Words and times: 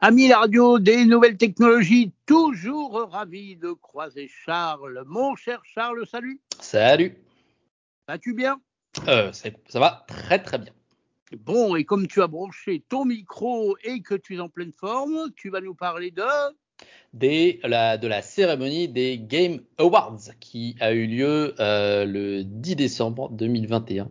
Amis 0.00 0.28
la 0.28 0.40
radio 0.40 0.78
des 0.78 1.06
nouvelles 1.06 1.38
technologies, 1.38 2.12
toujours 2.26 3.08
ravi 3.10 3.56
de 3.56 3.72
croiser 3.72 4.28
Charles. 4.28 5.02
Mon 5.06 5.34
cher 5.36 5.62
Charles, 5.64 6.06
salut. 6.06 6.38
Salut. 6.60 7.16
Vas-tu 8.06 8.34
bien? 8.34 8.60
Euh, 9.08 9.32
Ça 9.32 9.80
va 9.80 10.04
très 10.06 10.42
très 10.42 10.58
bien. 10.58 10.72
Bon, 11.38 11.76
et 11.76 11.84
comme 11.84 12.06
tu 12.08 12.20
as 12.20 12.26
branché 12.26 12.84
ton 12.88 13.06
micro 13.06 13.76
et 13.84 14.02
que 14.02 14.14
tu 14.14 14.36
es 14.36 14.40
en 14.40 14.50
pleine 14.50 14.72
forme, 14.72 15.30
tu 15.34 15.48
vas 15.48 15.62
nous 15.62 15.74
parler 15.74 16.10
de 16.10 16.22
de 17.16 18.06
la 18.06 18.22
cérémonie 18.22 18.88
des 18.88 19.18
Game 19.18 19.60
Awards 19.78 20.18
qui 20.40 20.76
a 20.80 20.92
eu 20.92 21.06
lieu 21.06 21.54
euh, 21.60 22.04
le 22.04 22.44
10 22.44 22.76
décembre 22.76 23.30
2021 23.30 24.08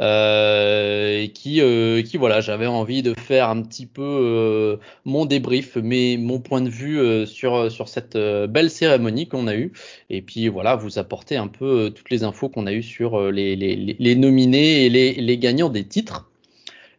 euh, 0.00 1.22
et 1.22 1.28
qui, 1.28 1.60
euh, 1.60 2.02
qui 2.02 2.16
voilà, 2.16 2.40
j'avais 2.40 2.66
envie 2.66 3.02
de 3.02 3.14
faire 3.14 3.48
un 3.48 3.62
petit 3.62 3.86
peu 3.86 4.78
mon 5.04 5.24
débrief, 5.24 5.76
mais 5.76 6.16
mon 6.18 6.40
point 6.40 6.62
de 6.62 6.68
vue 6.68 7.26
sur 7.26 7.70
sur 7.70 7.88
cette 7.88 8.16
belle 8.16 8.70
cérémonie 8.70 9.28
qu'on 9.28 9.46
a 9.46 9.54
eue 9.54 9.72
et 10.10 10.22
puis 10.22 10.48
voilà, 10.48 10.74
vous 10.76 10.98
apporter 10.98 11.36
un 11.36 11.48
peu 11.48 11.92
toutes 11.94 12.10
les 12.10 12.24
infos 12.24 12.48
qu'on 12.48 12.66
a 12.66 12.72
eues 12.72 12.82
sur 12.82 13.30
les, 13.30 14.16
nominés 14.16 14.86
et 14.86 14.90
les 14.90 15.38
gagnants 15.38 15.70
des 15.70 15.84
titres. 15.84 16.28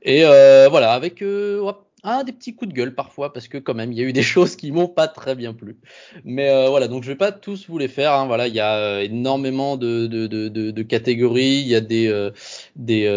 Et 0.04 0.24
voilà, 0.24 0.94
avec 0.94 1.22
ah, 2.06 2.26
des 2.26 2.34
petits 2.34 2.54
coups 2.54 2.70
de 2.70 2.76
gueule 2.76 2.94
parfois 2.94 3.32
parce 3.32 3.48
que 3.48 3.58
quand 3.58 3.74
même 3.74 3.94
il 3.94 3.98
y 3.98 4.02
a 4.02 4.04
eu 4.04 4.12
des 4.12 4.24
choses 4.34 4.58
qui 4.58 4.72
m'ont 4.72 4.90
pas 4.90 5.08
très 5.08 5.36
bien 5.36 5.54
plu. 5.54 5.78
Mais 6.26 6.50
euh, 6.50 6.68
voilà, 6.70 6.90
donc 6.90 7.04
je 7.04 7.08
vais 7.08 7.18
pas 7.18 7.32
tous 7.32 7.68
vous 7.70 7.78
les 7.78 7.88
faire. 7.88 8.14
Hein. 8.14 8.26
Voilà, 8.28 8.48
il 8.48 8.54
y 8.54 8.60
a 8.60 8.76
euh, 8.76 9.02
énormément 9.02 9.78
de, 9.78 10.08
de, 10.08 10.28
de, 10.28 10.50
de, 10.50 10.84
catégories. 10.84 11.62
Il 11.62 11.68
y 11.68 11.76
a 11.76 11.82
des 11.82 12.08
euh, 12.08 12.32
des, 12.76 13.08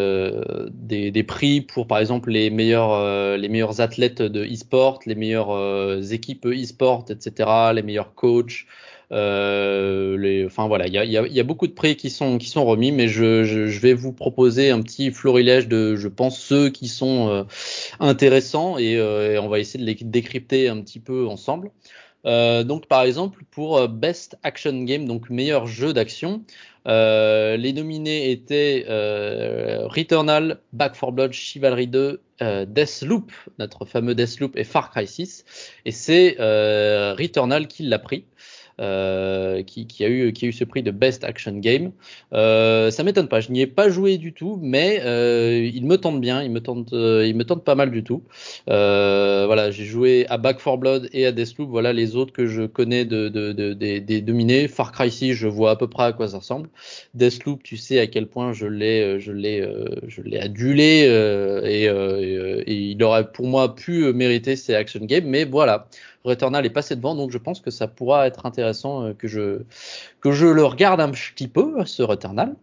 des, 0.71 1.11
des 1.11 1.23
prix 1.25 1.61
pour 1.61 1.89
par 1.89 1.99
exemple 1.99 2.31
les 2.31 2.51
meilleurs 2.51 3.37
les 3.37 3.49
meilleurs 3.49 3.81
athlètes 3.81 4.23
de 4.23 4.45
e-sport, 4.45 5.01
les 5.07 5.17
meilleures 5.17 6.13
équipes 6.13 6.47
e-sport, 6.47 7.07
etc. 7.11 7.73
Les 7.75 7.83
meilleurs 7.83 8.15
coachs. 8.15 8.67
Euh, 9.13 10.19
les, 10.19 10.45
enfin 10.47 10.67
voilà, 10.67 10.89
il 10.89 10.93
y 10.93 10.99
a, 10.99 11.05
y, 11.05 11.17
a, 11.17 11.27
y 11.29 11.39
a, 11.39 11.45
beaucoup 11.45 11.69
de 11.69 11.73
prix 11.73 11.97
qui 11.97 12.11
sont 12.11 12.39
qui 12.39 12.49
sont 12.49 12.65
remis, 12.65 12.91
mais 12.91 13.07
je, 13.07 13.45
je, 13.45 13.69
je, 13.69 13.81
vais 13.81 13.95
vous 13.95 14.13
proposer 14.13 14.71
un 14.71 14.83
petit 14.83 15.13
florilège 15.13 15.69
de, 15.69 15.95
je 15.95 16.09
pense, 16.09 16.41
ceux 16.41 16.71
qui 16.71 16.89
sont 16.89 17.29
euh, 17.29 17.45
intéressants 18.01 18.79
et, 18.79 18.97
euh, 18.97 19.35
et, 19.35 19.39
on 19.39 19.49
va 19.49 19.61
essayer 19.61 19.79
de 19.79 19.89
les 19.89 19.95
décrypter 19.95 20.69
un 20.69 20.81
petit 20.81 20.99
peu 20.99 21.29
ensemble. 21.29 21.71
Euh, 22.25 22.65
donc 22.65 22.87
par 22.89 23.03
exemple 23.03 23.45
pour 23.53 23.89
Best 23.89 24.37
Action 24.43 24.83
Game, 24.83 25.07
donc 25.07 25.31
meilleur 25.31 25.69
jeu 25.69 25.93
d'action, 25.93 26.43
les 26.87 27.73
nominés 27.73 28.33
étaient 28.33 28.87
Returnal, 29.85 30.59
Back 30.73 30.99
4 30.99 31.13
Blood, 31.13 31.33
Chivalry 31.33 31.87
2, 31.87 32.21
Deathloop, 32.67 33.31
notre 33.61 33.85
fameux 33.85 34.17
Deathloop 34.17 34.57
et 34.57 34.65
Far 34.65 34.91
Cry 34.91 35.07
6, 35.07 35.45
et 35.85 35.93
c'est 35.93 36.37
Returnal 36.39 37.69
qui 37.69 37.85
l'a 37.85 38.01
pris. 38.01 38.25
Euh, 38.79 39.63
qui, 39.63 40.05
a 40.05 40.09
eu, 40.09 40.35
ce 40.53 40.65
prix 40.65 40.83
de 40.83 40.91
Best 40.91 41.25
Action 41.25 41.57
Game. 41.57 41.93
Euh, 42.35 42.91
ça 42.91 43.05
m'étonne 43.05 43.27
pas, 43.27 43.41
je 43.41 43.51
n'y 43.51 43.63
ai 43.63 43.67
pas 43.67 43.89
joué 43.89 44.19
du 44.19 44.35
tout, 44.35 44.59
mais 44.61 45.01
euh, 45.03 45.71
il 45.73 45.87
me 45.87 45.97
tente 45.97 46.21
bien, 46.21 46.43
il 46.43 46.51
me 46.51 46.61
tente, 46.61 46.93
il 46.93 47.35
me 47.35 47.45
tente 47.45 47.65
pas 47.65 47.75
mal 47.75 47.91
du 47.91 48.05
tout. 48.05 48.23
Voilà, 48.67 49.71
j'ai 49.71 49.87
joué 49.87 50.27
à 50.29 50.37
Back 50.37 50.63
4 50.63 50.77
Blood 50.77 51.09
et 51.15 51.25
à 51.25 51.33
Deathloop, 51.33 51.71
voilà 51.71 51.95
les 51.95 52.17
autres 52.17 52.35
que 52.35 52.47
je 52.47 52.65
connais 52.65 53.07
de, 53.07 53.29
de, 53.31 53.53
de, 53.53 53.73
des 53.73 54.21
dominés. 54.21 54.69
Far 54.69 54.93
Cry 54.93 55.11
6, 55.11 55.33
je 55.33 55.49
vois 55.49 55.71
à 55.71 55.77
peu 55.77 55.89
près 55.89 56.05
à 56.05 56.13
quoi 56.13 56.29
ça 56.29 56.39
ressemble. 56.39 56.69
Deathloop, 57.15 57.63
tu 57.63 57.79
sais 57.79 57.99
à 57.99 58.07
quel 58.07 58.27
point 58.27 58.53
je 58.53 58.67
l'ai, 58.67 59.19
je 59.21 59.33
l'ai, 59.33 59.67
je 60.07 60.21
l'ai 60.21 60.39
adulé 60.39 61.07
et, 61.65 61.87
il 62.67 63.03
aurait 63.03 63.33
pour 63.33 63.47
moi 63.47 63.75
pu 63.75 64.13
mériter 64.13 64.55
ces 64.55 64.75
Action 64.75 65.01
Games, 65.03 65.25
mais 65.27 65.47
voilà. 65.47 65.89
Returnal 66.25 66.67
est 66.67 66.71
passé 66.71 66.97
devant, 66.97 67.15
donc 67.15 67.31
je 67.31 67.39
pense 67.39 67.61
que 67.61 67.71
ça 67.71 67.87
pourra 67.87 68.27
être 68.27 68.47
intéressant 68.47 68.66
euh, 69.03 69.15
que 69.15 69.29
je, 69.29 69.63
que 70.21 70.33
je 70.33 70.47
le 70.47 70.65
regarde 70.65 71.01
un 71.01 71.11
petit 71.11 71.49
peu, 71.49 71.85
ce 71.85 72.03
Returnal. 72.03 72.57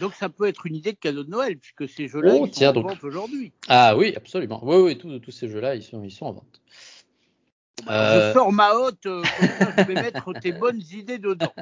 Donc 0.00 0.14
ça 0.14 0.28
peut 0.28 0.46
être 0.46 0.66
une 0.66 0.76
idée 0.76 0.92
de 0.92 0.98
cadeau 0.98 1.24
de 1.24 1.30
Noël, 1.30 1.56
puisque 1.56 1.88
ces 1.88 2.08
jeux-là 2.08 2.34
oh, 2.34 2.46
sont 2.46 2.64
en 2.64 2.82
vente 2.82 3.04
aujourd'hui. 3.04 3.52
Ah 3.68 3.96
oui, 3.96 4.12
absolument. 4.16 4.60
Oui, 4.62 4.76
oui, 4.76 4.98
tous, 4.98 5.18
tous 5.18 5.30
ces 5.30 5.48
jeux-là, 5.48 5.74
ils 5.74 5.82
sont, 5.82 6.02
ils 6.02 6.10
sont 6.10 6.26
en 6.26 6.32
vente. 6.32 6.60
Euh... 7.88 8.28
Je 8.28 8.32
sors 8.32 8.52
ma 8.52 8.72
hotte, 8.74 9.06
euh, 9.06 9.22
je 9.78 9.82
vais 9.84 9.94
mettre 10.02 10.32
tes 10.40 10.52
bonnes 10.52 10.82
idées 10.92 11.18
dedans. 11.18 11.52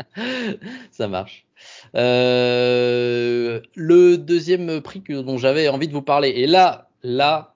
Ça 0.91 1.09
marche. 1.09 1.47
Euh, 1.95 3.61
le 3.75 4.17
deuxième 4.17 4.81
prix 4.81 5.03
que, 5.03 5.21
dont 5.21 5.39
j'avais 5.39 5.69
envie 5.69 5.89
de 5.89 5.93
vous 5.93 6.03
parler, 6.03 6.31
et 6.31 6.47
là, 6.47 6.89
là, 7.03 7.56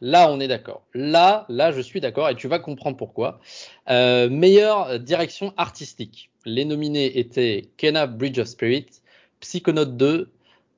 Là, 0.00 0.30
on 0.30 0.40
est 0.40 0.48
d'accord. 0.48 0.86
Là, 0.94 1.44
là, 1.48 1.72
je 1.72 1.80
suis 1.80 2.00
d'accord 2.00 2.28
et 2.28 2.34
tu 2.34 2.48
vas 2.48 2.58
comprendre 2.58 2.96
pourquoi. 2.96 3.40
Euh, 3.90 4.30
meilleure 4.30 4.98
direction 4.98 5.52
artistique. 5.56 6.30
Les 6.46 6.64
nominés 6.64 7.18
étaient 7.18 7.68
Kena 7.76 8.06
Bridge 8.06 8.38
of 8.38 8.48
Spirit, 8.48 8.86
Psychonaut 9.40 9.84
2, 9.84 10.30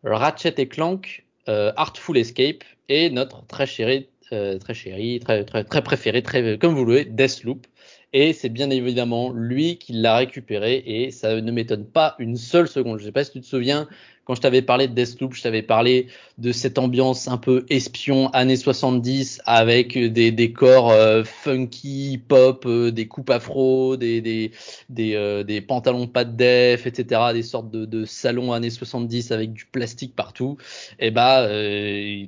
Ratchet 0.02 0.54
et 0.58 0.66
Clank, 0.66 1.24
euh, 1.48 1.72
Artful 1.76 2.16
Escape 2.18 2.64
et 2.88 3.10
notre 3.10 3.46
très 3.46 3.66
chéri, 3.66 4.08
euh, 4.32 4.58
très 4.58 4.74
chéri, 4.74 5.20
très, 5.20 5.44
très, 5.44 5.62
très 5.64 5.82
préféré, 5.82 6.22
très, 6.22 6.58
comme 6.58 6.74
vous 6.74 6.84
le 6.84 6.92
voulez, 6.92 7.04
Deathloop. 7.04 7.66
Et 8.12 8.32
c'est 8.32 8.48
bien 8.48 8.70
évidemment 8.70 9.30
lui 9.32 9.78
qui 9.78 9.92
l'a 9.92 10.16
récupéré 10.16 10.82
et 10.84 11.10
ça 11.10 11.40
ne 11.40 11.52
m'étonne 11.52 11.86
pas 11.86 12.14
une 12.18 12.36
seule 12.36 12.68
seconde. 12.68 12.98
Je 12.98 13.04
ne 13.04 13.08
sais 13.08 13.12
pas 13.12 13.24
si 13.24 13.32
tu 13.32 13.40
te 13.40 13.46
souviens, 13.46 13.88
quand 14.24 14.36
je 14.36 14.40
t'avais 14.40 14.62
parlé 14.62 14.86
de 14.86 14.94
Deathloop, 14.94 15.34
je 15.34 15.42
t'avais 15.42 15.62
parlé 15.62 16.06
de 16.38 16.52
cette 16.52 16.78
ambiance 16.78 17.26
un 17.26 17.38
peu 17.38 17.66
espion 17.70 18.28
années 18.28 18.56
70 18.56 19.42
avec 19.46 19.98
des 19.98 20.30
décors 20.30 20.90
euh, 20.90 21.24
funky, 21.24 22.20
pop, 22.28 22.64
euh, 22.66 22.92
des 22.92 23.08
coupes 23.08 23.30
afro, 23.30 23.96
des 23.96 24.20
des 24.20 24.52
des, 24.88 25.14
euh, 25.14 25.42
des 25.42 25.60
pantalons 25.60 26.06
pas 26.06 26.24
de 26.24 26.36
def, 26.36 26.86
etc. 26.86 27.20
Des 27.32 27.42
sortes 27.42 27.70
de, 27.70 27.84
de 27.84 28.04
salons 28.04 28.52
années 28.52 28.70
70 28.70 29.32
avec 29.32 29.52
du 29.52 29.66
plastique 29.66 30.14
partout. 30.14 30.56
Et 31.00 31.10
bah 31.10 31.48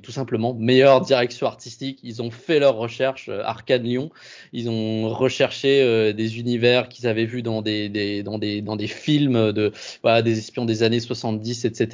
tout 0.03 0.11
simplement 0.11 0.53
meilleure 0.53 1.01
direction 1.01 1.47
artistique. 1.47 1.99
Ils 2.03 2.21
ont 2.21 2.31
fait 2.31 2.59
leur 2.59 2.75
recherche 2.75 3.29
Arcade 3.29 3.83
Lyon. 3.83 4.11
Ils 4.51 4.69
ont 4.69 5.09
recherché 5.09 6.13
des 6.13 6.39
univers 6.39 6.89
qu'ils 6.89 7.07
avaient 7.07 7.25
vus 7.25 7.41
dans 7.41 7.61
des, 7.61 7.89
des 7.89 8.23
dans 8.23 8.37
des 8.37 8.61
dans 8.61 8.75
des 8.75 8.87
films 8.87 9.53
de 9.53 9.71
voilà, 10.03 10.21
des 10.21 10.37
espions 10.37 10.65
des 10.65 10.83
années 10.83 10.99
70, 10.99 11.65
etc. 11.65 11.84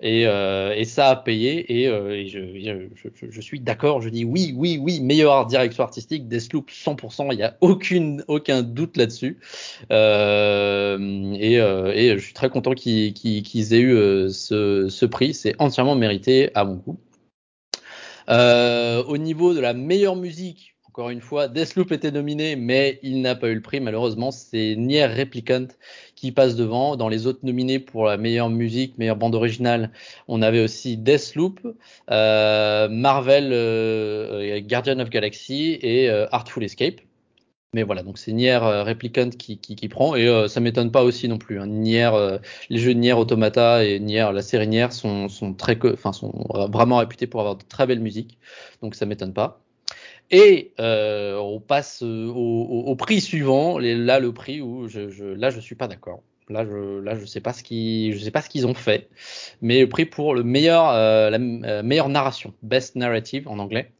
Et, 0.00 0.26
euh, 0.26 0.74
et 0.74 0.84
ça 0.84 1.08
a 1.08 1.16
payé 1.16 1.80
et, 1.80 1.88
euh, 1.88 2.24
je, 2.26 3.40
suis 3.40 3.60
d'accord, 3.60 4.00
je 4.00 4.08
dis 4.08 4.24
oui, 4.24 4.54
oui, 4.56 4.78
oui, 4.80 5.00
meilleure 5.00 5.46
direction 5.46 5.82
artistique, 5.82 6.28
Deathloop 6.28 6.70
100%, 6.70 7.32
il 7.32 7.36
n'y 7.36 7.42
a 7.42 7.56
aucune, 7.60 8.24
aucun 8.28 8.62
doute 8.62 8.96
là-dessus. 8.96 9.38
Euh, 9.90 10.98
et, 11.34 12.14
je 12.16 12.22
suis 12.22 12.34
très 12.34 12.50
content 12.50 12.74
qu'ils 12.74 13.74
aient 13.74 13.80
eu 13.80 14.30
ce, 14.30 15.04
prix, 15.06 15.34
c'est 15.34 15.54
entièrement 15.58 15.94
mérité 15.94 16.50
à 16.54 16.64
mon 16.64 16.74
goût. 16.74 16.98
Au 18.28 19.18
niveau 19.18 19.54
de 19.54 19.60
la 19.60 19.74
meilleure 19.74 20.16
musique, 20.16 20.74
encore 20.96 21.10
une 21.10 21.20
fois, 21.20 21.48
Deathloop 21.48 21.90
était 21.90 22.12
nominé, 22.12 22.54
mais 22.54 23.00
il 23.02 23.20
n'a 23.20 23.34
pas 23.34 23.48
eu 23.48 23.54
le 23.56 23.60
prix. 23.60 23.80
Malheureusement, 23.80 24.30
c'est 24.30 24.76
Nier 24.76 25.06
Replicant 25.06 25.66
qui 26.24 26.32
passe 26.32 26.56
devant. 26.56 26.96
Dans 26.96 27.10
les 27.10 27.26
autres 27.26 27.40
nominés 27.42 27.78
pour 27.78 28.06
la 28.06 28.16
meilleure 28.16 28.48
musique, 28.48 28.96
meilleure 28.96 29.16
bande 29.16 29.34
originale, 29.34 29.90
on 30.26 30.40
avait 30.40 30.64
aussi 30.64 30.96
Deathloop, 30.96 31.60
euh, 32.10 32.88
Marvel, 32.88 33.50
euh, 33.52 34.58
Guardian 34.60 35.00
of 35.00 35.10
Galaxy 35.10 35.78
et 35.82 36.08
euh, 36.08 36.26
Artful 36.32 36.64
Escape. 36.64 37.02
Mais 37.74 37.82
voilà, 37.82 38.02
donc 38.02 38.16
c'est 38.16 38.32
Nier 38.32 38.56
Replicant 38.56 39.30
qui, 39.30 39.58
qui, 39.58 39.76
qui, 39.76 39.88
prend 39.88 40.14
et 40.14 40.46
ça 40.48 40.60
m'étonne 40.60 40.92
pas 40.92 41.02
aussi 41.02 41.28
non 41.28 41.38
plus. 41.38 41.60
Hein. 41.60 41.66
Nier, 41.66 42.10
les 42.70 42.78
jeux 42.78 42.92
Nier 42.92 43.14
Automata 43.14 43.84
et 43.84 43.98
Nier, 43.98 44.30
la 44.32 44.42
série 44.42 44.68
Nier 44.68 44.92
sont, 44.92 45.28
sont 45.28 45.52
très, 45.54 45.76
enfin 45.92 46.12
sont 46.12 46.46
vraiment 46.70 46.98
réputés 46.98 47.26
pour 47.26 47.40
avoir 47.40 47.56
de 47.56 47.64
très 47.64 47.86
belles 47.86 48.00
musiques, 48.00 48.38
donc 48.80 48.94
ça 48.94 49.06
m'étonne 49.06 49.32
pas. 49.34 49.63
Et 50.36 50.72
euh, 50.80 51.36
on 51.36 51.60
passe 51.60 52.02
euh, 52.02 52.26
au, 52.26 52.96
prix 52.96 53.20
suivant. 53.20 53.78
Là, 53.78 54.18
le 54.18 54.32
prix 54.32 54.60
où 54.60 54.88
je, 54.88 55.08
je 55.08 55.24
là, 55.24 55.50
je 55.50 55.60
suis 55.60 55.76
pas 55.76 55.86
d'accord. 55.86 56.24
Là, 56.48 56.64
je, 56.64 56.98
là, 56.98 57.14
je 57.14 57.24
sais 57.24 57.40
pas 57.40 57.52
ce 57.52 57.62
qui, 57.62 58.12
je 58.12 58.18
sais 58.18 58.32
pas 58.32 58.42
ce 58.42 58.48
qu'ils 58.48 58.66
ont 58.66 58.74
fait, 58.74 59.08
mais 59.62 59.80
le 59.82 59.88
prix 59.88 60.06
pour 60.06 60.34
le 60.34 60.42
meilleur, 60.42 60.90
euh, 60.90 61.30
la 61.30 61.38
meilleure 61.38 62.08
narration, 62.08 62.52
best 62.62 62.96
narrative 62.96 63.46
en 63.46 63.60
anglais. 63.60 63.92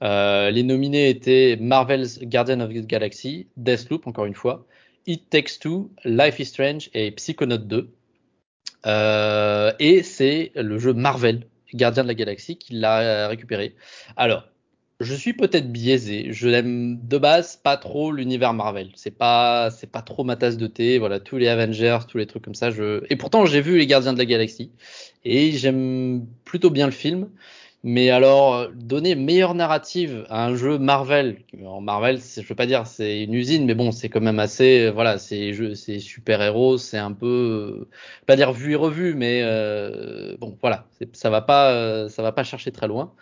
Les 0.00 0.62
nominés 0.62 1.10
étaient 1.10 1.58
Marvel's 1.60 2.18
Guardian 2.20 2.60
of 2.60 2.70
the 2.70 2.86
Galaxy, 2.86 3.46
Deathloop 3.58 4.06
encore 4.06 4.24
une 4.24 4.34
fois, 4.34 4.66
It 5.06 5.28
Takes 5.28 5.58
Two, 5.60 5.90
Life 6.04 6.38
is 6.40 6.46
Strange 6.46 6.88
et 6.94 7.10
Psychonaut 7.10 7.58
2. 7.58 7.92
Euh, 8.86 9.72
et 9.78 10.02
c'est 10.02 10.50
le 10.54 10.78
jeu 10.78 10.94
Marvel, 10.94 11.46
Gardien 11.74 12.04
de 12.04 12.08
la 12.08 12.14
Galaxie, 12.14 12.56
qui 12.56 12.74
l'a 12.74 13.28
récupéré. 13.28 13.76
Alors, 14.16 14.48
je 15.00 15.14
suis 15.14 15.32
peut-être 15.32 15.70
biaisé. 15.72 16.32
Je 16.32 16.48
n'aime 16.48 16.98
de 17.02 17.18
base 17.18 17.56
pas 17.56 17.76
trop 17.76 18.12
l'univers 18.12 18.54
Marvel. 18.54 18.90
C'est 18.94 19.16
pas, 19.16 19.70
c'est 19.70 19.90
pas 19.90 20.02
trop 20.02 20.24
ma 20.24 20.36
tasse 20.36 20.56
de 20.56 20.66
thé. 20.66 20.98
Voilà, 20.98 21.20
tous 21.20 21.36
les 21.36 21.48
Avengers, 21.48 21.98
tous 22.08 22.18
les 22.18 22.26
trucs 22.26 22.44
comme 22.44 22.54
ça. 22.54 22.70
Je... 22.70 23.04
Et 23.10 23.16
pourtant, 23.16 23.46
j'ai 23.46 23.60
vu 23.60 23.78
les 23.78 23.86
Gardiens 23.86 24.12
de 24.12 24.18
la 24.18 24.24
Galaxie 24.26 24.70
et 25.24 25.52
j'aime 25.52 26.26
plutôt 26.44 26.70
bien 26.70 26.86
le 26.86 26.92
film. 26.92 27.28
Mais 27.86 28.08
alors, 28.08 28.70
donner 28.74 29.14
meilleure 29.14 29.54
narrative 29.54 30.24
à 30.30 30.46
un 30.46 30.56
jeu 30.56 30.78
Marvel, 30.78 31.36
en 31.66 31.82
Marvel, 31.82 32.18
je 32.18 32.40
veux 32.40 32.54
pas 32.54 32.64
dire 32.64 32.86
c'est 32.86 33.22
une 33.22 33.34
usine, 33.34 33.66
mais 33.66 33.74
bon, 33.74 33.92
c'est 33.92 34.08
quand 34.08 34.22
même 34.22 34.38
assez, 34.38 34.88
voilà, 34.88 35.18
c'est 35.18 35.52
c'est 35.74 35.98
super 35.98 36.40
héros, 36.40 36.78
c'est 36.78 36.96
un 36.96 37.12
peu, 37.12 37.86
pas 38.26 38.36
dire 38.36 38.52
vu 38.54 38.72
et 38.72 38.74
revu, 38.74 39.12
mais 39.14 39.42
euh, 39.44 40.34
bon, 40.40 40.56
voilà, 40.62 40.86
ça 41.12 41.28
va 41.28 41.42
pas, 41.42 42.08
ça 42.08 42.22
va 42.22 42.32
pas 42.32 42.42
chercher 42.42 42.72
très 42.72 42.88
loin. 42.88 43.12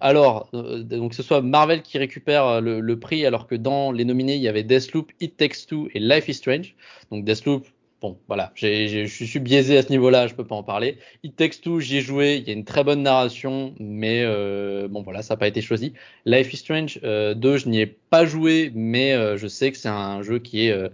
Alors, 0.00 0.48
euh, 0.54 0.82
donc 0.82 1.14
ce 1.14 1.22
soit 1.22 1.42
Marvel 1.42 1.82
qui 1.82 1.98
récupère 1.98 2.60
le, 2.60 2.80
le, 2.80 2.98
prix, 2.98 3.26
alors 3.26 3.46
que 3.46 3.54
dans 3.54 3.92
les 3.92 4.04
nominés, 4.04 4.36
il 4.36 4.42
y 4.42 4.48
avait 4.48 4.62
Deathloop, 4.62 5.12
It 5.20 5.36
Takes 5.36 5.66
Two 5.68 5.88
et 5.94 6.00
Life 6.00 6.28
is 6.28 6.34
Strange. 6.34 6.74
Donc 7.10 7.24
Deathloop, 7.24 7.66
bon, 8.00 8.18
voilà, 8.28 8.52
je 8.54 9.06
suis 9.06 9.38
biaisé 9.38 9.78
à 9.78 9.82
ce 9.82 9.88
niveau-là, 9.90 10.26
je 10.26 10.34
peux 10.34 10.44
pas 10.44 10.54
en 10.54 10.62
parler. 10.62 10.98
It 11.22 11.36
Takes 11.36 11.60
Two, 11.62 11.80
j'y 11.80 11.98
ai 11.98 12.00
joué, 12.00 12.36
il 12.36 12.46
y 12.46 12.50
a 12.50 12.52
une 12.52 12.64
très 12.64 12.84
bonne 12.84 13.02
narration, 13.02 13.74
mais 13.78 14.22
euh, 14.24 14.86
bon, 14.88 15.02
voilà, 15.02 15.22
ça 15.22 15.34
n'a 15.34 15.38
pas 15.38 15.48
été 15.48 15.62
choisi. 15.62 15.94
Life 16.24 16.52
is 16.52 16.58
Strange 16.58 17.00
euh, 17.04 17.34
2, 17.34 17.56
je 17.56 17.68
n'y 17.68 17.80
ai 17.80 17.86
pas 17.86 18.26
joué, 18.26 18.70
mais 18.74 19.12
euh, 19.12 19.36
je 19.36 19.46
sais 19.48 19.72
que 19.72 19.78
c'est 19.78 19.88
un 19.88 20.22
jeu 20.22 20.38
qui 20.38 20.66
est 20.66 20.72
euh, 20.72 20.88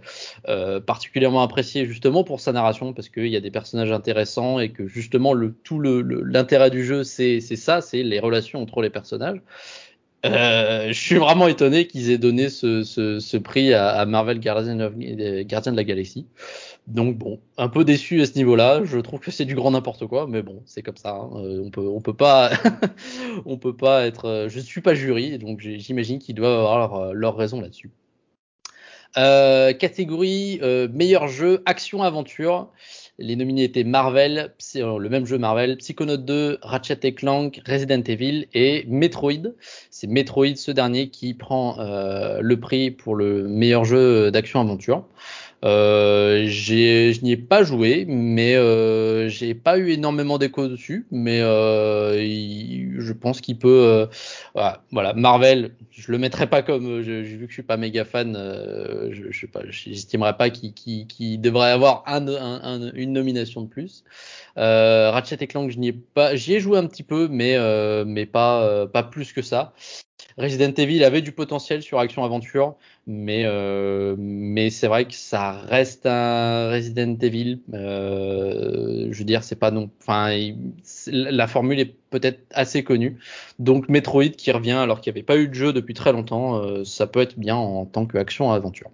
euh, 0.47 0.79
particulièrement 0.79 1.43
apprécié 1.43 1.85
justement 1.85 2.23
pour 2.23 2.39
sa 2.39 2.53
narration, 2.53 2.93
parce 2.93 3.09
qu'il 3.09 3.27
y 3.27 3.35
a 3.35 3.41
des 3.41 3.51
personnages 3.51 3.91
intéressants 3.91 4.59
et 4.59 4.69
que 4.69 4.87
justement 4.87 5.33
le 5.33 5.53
tout 5.63 5.79
l'intérêt 5.81 6.69
du 6.69 6.85
jeu, 6.85 7.03
c'est 7.03 7.41
ça, 7.41 7.81
c'est 7.81 8.03
les 8.03 8.19
relations 8.19 8.61
entre 8.61 8.81
les 8.81 8.89
personnages. 8.89 9.41
Euh, 10.25 10.87
je 10.87 10.99
suis 10.99 11.17
vraiment 11.17 11.47
étonné 11.47 11.85
qu'ils 11.85 12.09
aient 12.09 12.17
donné 12.17 12.47
ce, 12.49 13.37
prix 13.37 13.73
à, 13.73 14.05
Marvel 14.05 14.39
Guardian, 14.39 14.75
de 14.77 15.75
la 15.75 15.83
Galaxie. 15.83 16.27
Donc 16.87 17.17
bon, 17.17 17.39
un 17.57 17.69
peu 17.69 17.85
déçu 17.85 18.21
à 18.21 18.25
ce 18.25 18.33
niveau-là. 18.35 18.83
Je 18.83 18.99
trouve 18.99 19.19
que 19.19 19.31
c'est 19.31 19.45
du 19.45 19.55
grand 19.55 19.71
n'importe 19.71 20.05
quoi, 20.07 20.27
mais 20.27 20.41
bon, 20.41 20.61
c'est 20.65 20.81
comme 20.81 20.97
ça. 20.97 21.11
Hein. 21.11 21.29
Euh, 21.35 21.63
on 21.63 21.71
peut, 21.71 21.87
on 21.87 22.01
peut 22.01 22.13
pas, 22.13 22.51
on 23.45 23.57
peut 23.57 23.75
pas 23.75 24.05
être. 24.05 24.25
Euh, 24.25 24.49
je 24.49 24.59
suis 24.59 24.81
pas 24.81 24.93
jury, 24.93 25.37
donc 25.37 25.61
j'imagine 25.61 26.19
qu'ils 26.19 26.35
doivent 26.35 26.59
avoir 26.59 26.77
leur, 26.79 27.13
leur 27.13 27.37
raison 27.37 27.61
là-dessus. 27.61 27.91
Euh, 29.15 29.73
catégorie 29.73 30.59
euh, 30.63 30.87
meilleur 30.91 31.27
jeu 31.27 31.61
action 31.65 32.01
aventure. 32.01 32.69
Les 33.19 33.35
nominés 33.35 33.63
étaient 33.63 33.83
Marvel, 33.83 34.53
le 34.73 35.07
même 35.07 35.27
jeu 35.27 35.37
Marvel, 35.37 35.77
Psychonaut 35.77 36.17
2, 36.17 36.57
Ratchet 36.63 37.13
Clank, 37.13 37.61
Resident 37.67 38.01
Evil 38.01 38.47
et 38.55 38.85
Metroid. 38.87 39.53
C'est 39.91 40.07
Metroid 40.07 40.55
ce 40.55 40.71
dernier 40.71 41.09
qui 41.09 41.35
prend 41.35 41.79
euh, 41.79 42.39
le 42.41 42.59
prix 42.59 42.89
pour 42.89 43.15
le 43.15 43.47
meilleur 43.47 43.85
jeu 43.85 44.31
d'action 44.31 44.61
aventure. 44.61 45.05
Euh, 45.63 46.45
je 46.47 47.21
n'y 47.21 47.31
ai 47.31 47.37
pas 47.37 47.63
joué, 47.63 48.05
mais 48.07 48.55
euh, 48.55 49.29
j'ai 49.29 49.53
pas 49.55 49.77
eu 49.77 49.91
énormément 49.91 50.37
d'écho 50.37 50.67
dessus. 50.67 51.07
Mais 51.11 51.39
euh, 51.41 52.17
je 52.99 53.13
pense 53.13 53.39
qu'il 53.39 53.57
peut. 53.57 53.69
Euh, 53.69 54.07
voilà, 54.53 54.83
voilà, 54.91 55.13
Marvel, 55.13 55.71
je 55.91 56.11
le 56.11 56.17
mettrai 56.17 56.47
pas 56.47 56.63
comme. 56.63 57.01
J'ai 57.01 57.21
vu 57.21 57.45
que 57.45 57.51
je 57.51 57.53
suis 57.53 57.63
pas 57.63 57.77
méga 57.77 58.03
fan. 58.03 58.35
Euh, 58.35 59.09
je, 59.11 59.31
je 59.31 59.39
sais 59.39 60.17
pas, 60.17 60.33
pas 60.33 60.49
qu'il 60.49 60.73
qu 60.73 61.37
devrait 61.37 61.71
avoir 61.71 62.03
un, 62.07 62.91
une 62.93 63.13
nomination 63.13 63.61
de 63.61 63.67
plus. 63.67 64.03
Ratchet 64.57 65.37
et 65.39 65.47
Clank, 65.47 65.71
je 65.71 65.77
n'y 65.79 65.89
ai 65.89 65.93
pas. 65.93 66.35
J'y 66.35 66.55
ai 66.55 66.59
joué 66.59 66.77
un 66.77 66.87
petit 66.87 67.03
peu, 67.03 67.29
mais 67.29 67.57
mais 68.05 68.25
pas 68.25 68.85
pas 68.87 69.03
plus 69.03 69.31
que 69.31 69.41
ça. 69.41 69.73
Resident 70.37 70.73
Evil 70.73 71.03
avait 71.03 71.21
du 71.21 71.31
potentiel 71.31 71.81
sur 71.81 71.99
action 71.99 72.23
aventure, 72.23 72.75
mais 73.05 73.43
euh, 73.45 74.15
mais 74.17 74.69
c'est 74.69 74.87
vrai 74.87 75.05
que 75.05 75.13
ça 75.13 75.51
reste 75.51 76.05
un 76.05 76.69
Resident 76.69 77.17
Evil. 77.21 77.59
Euh, 77.73 79.07
je 79.11 79.17
veux 79.19 79.25
dire, 79.25 79.43
c'est 79.43 79.57
pas 79.57 79.71
non. 79.71 79.89
Enfin, 80.01 80.35
la 81.07 81.47
formule 81.47 81.79
est 81.79 81.95
peut-être 82.09 82.41
assez 82.51 82.83
connue. 82.83 83.19
Donc 83.59 83.89
Metroid 83.89 84.29
qui 84.29 84.51
revient 84.51 84.71
alors 84.71 85.01
qu'il 85.01 85.11
n'y 85.11 85.19
avait 85.19 85.25
pas 85.25 85.37
eu 85.37 85.47
de 85.47 85.53
jeu 85.53 85.73
depuis 85.73 85.93
très 85.93 86.13
longtemps, 86.13 86.55
euh, 86.55 86.83
ça 86.85 87.07
peut 87.07 87.21
être 87.21 87.37
bien 87.37 87.55
en 87.55 87.85
tant 87.85 88.05
qu'action 88.05 88.51
aventure. 88.51 88.91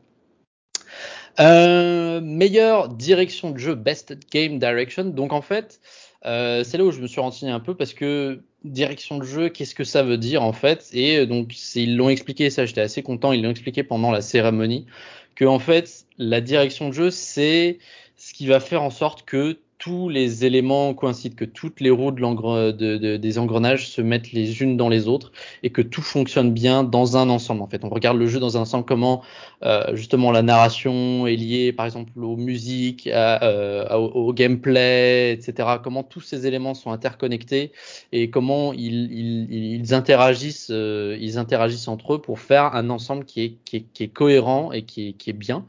Euh, 1.39 2.19
meilleure 2.21 2.89
direction 2.89 3.51
de 3.51 3.57
jeu, 3.57 3.75
best 3.75 4.17
game 4.31 4.59
direction. 4.59 5.05
Donc 5.05 5.31
en 5.33 5.41
fait, 5.41 5.79
euh, 6.25 6.63
c'est 6.63 6.77
là 6.77 6.83
où 6.83 6.91
je 6.91 6.99
me 6.99 7.07
suis 7.07 7.21
renseigné 7.21 7.51
un 7.51 7.59
peu 7.59 7.75
parce 7.75 7.93
que 7.93 8.41
direction 8.63 9.17
de 9.17 9.23
jeu, 9.23 9.49
qu'est-ce 9.49 9.75
que 9.75 9.83
ça 9.83 10.03
veut 10.03 10.17
dire 10.17 10.43
en 10.43 10.53
fait. 10.53 10.89
Et 10.93 11.25
donc 11.25 11.53
ils 11.75 11.95
l'ont 11.95 12.09
expliqué, 12.09 12.49
ça 12.49 12.65
j'étais 12.65 12.81
assez 12.81 13.03
content, 13.03 13.31
ils 13.31 13.41
l'ont 13.41 13.51
expliqué 13.51 13.83
pendant 13.83 14.11
la 14.11 14.21
cérémonie, 14.21 14.85
que 15.35 15.45
en 15.45 15.59
fait 15.59 16.05
la 16.17 16.41
direction 16.41 16.89
de 16.89 16.93
jeu 16.93 17.11
c'est 17.11 17.79
ce 18.17 18.33
qui 18.33 18.47
va 18.47 18.59
faire 18.59 18.83
en 18.83 18.89
sorte 18.89 19.23
que 19.23 19.57
tous 19.79 20.09
les 20.09 20.43
éléments 20.45 20.93
coïncident, 20.93 21.35
que 21.35 21.45
toutes 21.45 21.79
les 21.79 21.89
roues 21.89 22.11
de 22.11 22.71
de, 22.71 22.97
de, 22.97 23.17
des 23.17 23.39
engrenages 23.39 23.87
se 23.87 24.01
mettent 24.01 24.33
les 24.33 24.61
unes 24.61 24.75
dans 24.75 24.89
les 24.89 25.07
autres 25.07 25.31
et 25.63 25.69
que 25.69 25.81
tout 25.81 26.01
fonctionne 26.01 26.51
bien 26.51 26.83
dans 26.83 27.15
un 27.15 27.29
ensemble. 27.29 27.61
En 27.61 27.67
fait, 27.67 27.85
on 27.85 27.89
regarde 27.89 28.17
le 28.17 28.27
jeu 28.27 28.41
dans 28.41 28.57
un 28.57 28.61
ensemble, 28.61 28.83
comment 28.83 29.23
euh, 29.63 29.95
justement 29.95 30.31
la 30.31 30.41
narration 30.41 31.27
est 31.27 31.37
liée, 31.37 31.71
par 31.71 31.85
exemple, 31.85 32.11
aux 32.21 32.35
musiques, 32.35 33.07
euh, 33.07 33.87
au, 33.95 34.27
au, 34.27 34.33
gameplay, 34.33 35.31
etc. 35.31 35.69
Comment 35.81 36.03
tous 36.03 36.21
ces 36.21 36.45
éléments 36.45 36.73
sont 36.73 36.91
interconnectés 36.91 37.71
et 38.11 38.29
comment 38.29 38.73
ils, 38.73 39.09
ils, 39.13 39.75
ils 39.75 39.93
interagissent, 39.93 40.71
euh, 40.71 41.17
ils 41.21 41.37
interagissent 41.37 41.87
entre 41.87 42.15
eux 42.15 42.21
pour 42.21 42.39
faire 42.39 42.75
un 42.75 42.89
ensemble 42.89 43.23
qui 43.23 43.43
est, 43.43 43.53
qui 43.63 43.77
est, 43.77 43.85
qui 43.93 44.03
est 44.03 44.09
cohérent 44.09 44.73
et 44.73 44.83
qui 44.83 45.09
est, 45.09 45.13
qui 45.13 45.29
est 45.29 45.33
bien. 45.33 45.65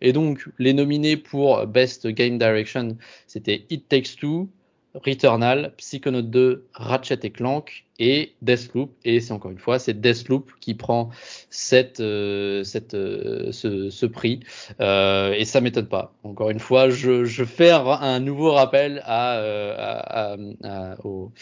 Et 0.00 0.12
donc, 0.12 0.48
les 0.58 0.72
nominés 0.72 1.16
pour 1.16 1.64
Best 1.66 2.08
Game 2.08 2.38
Direction, 2.38 2.96
c'était 3.32 3.64
It 3.70 3.88
Takes 3.88 4.16
Two, 4.20 4.50
Returnal, 4.92 5.72
Psychonaut 5.78 6.20
2, 6.20 6.66
Ratchet 6.74 7.18
et 7.22 7.30
Clank 7.30 7.86
et 7.98 8.34
Deathloop. 8.42 8.90
Et 9.06 9.22
c'est 9.22 9.32
encore 9.32 9.50
une 9.50 9.58
fois, 9.58 9.78
c'est 9.78 9.98
Deathloop 9.98 10.52
qui 10.60 10.74
prend 10.74 11.08
cette, 11.48 12.00
euh, 12.00 12.62
cette, 12.62 12.92
euh, 12.92 13.50
ce, 13.50 14.04
prix. 14.04 14.40
Euh, 14.82 15.32
et 15.32 15.46
ça 15.46 15.62
m'étonne 15.62 15.86
pas. 15.86 16.12
Encore 16.24 16.50
une 16.50 16.58
fois, 16.58 16.90
je, 16.90 17.24
je 17.24 17.44
fais 17.44 17.70
un 17.70 18.20
nouveau 18.20 18.52
rappel 18.52 19.00
à, 19.06 20.36
à, 20.60 20.96
au, 21.02 21.32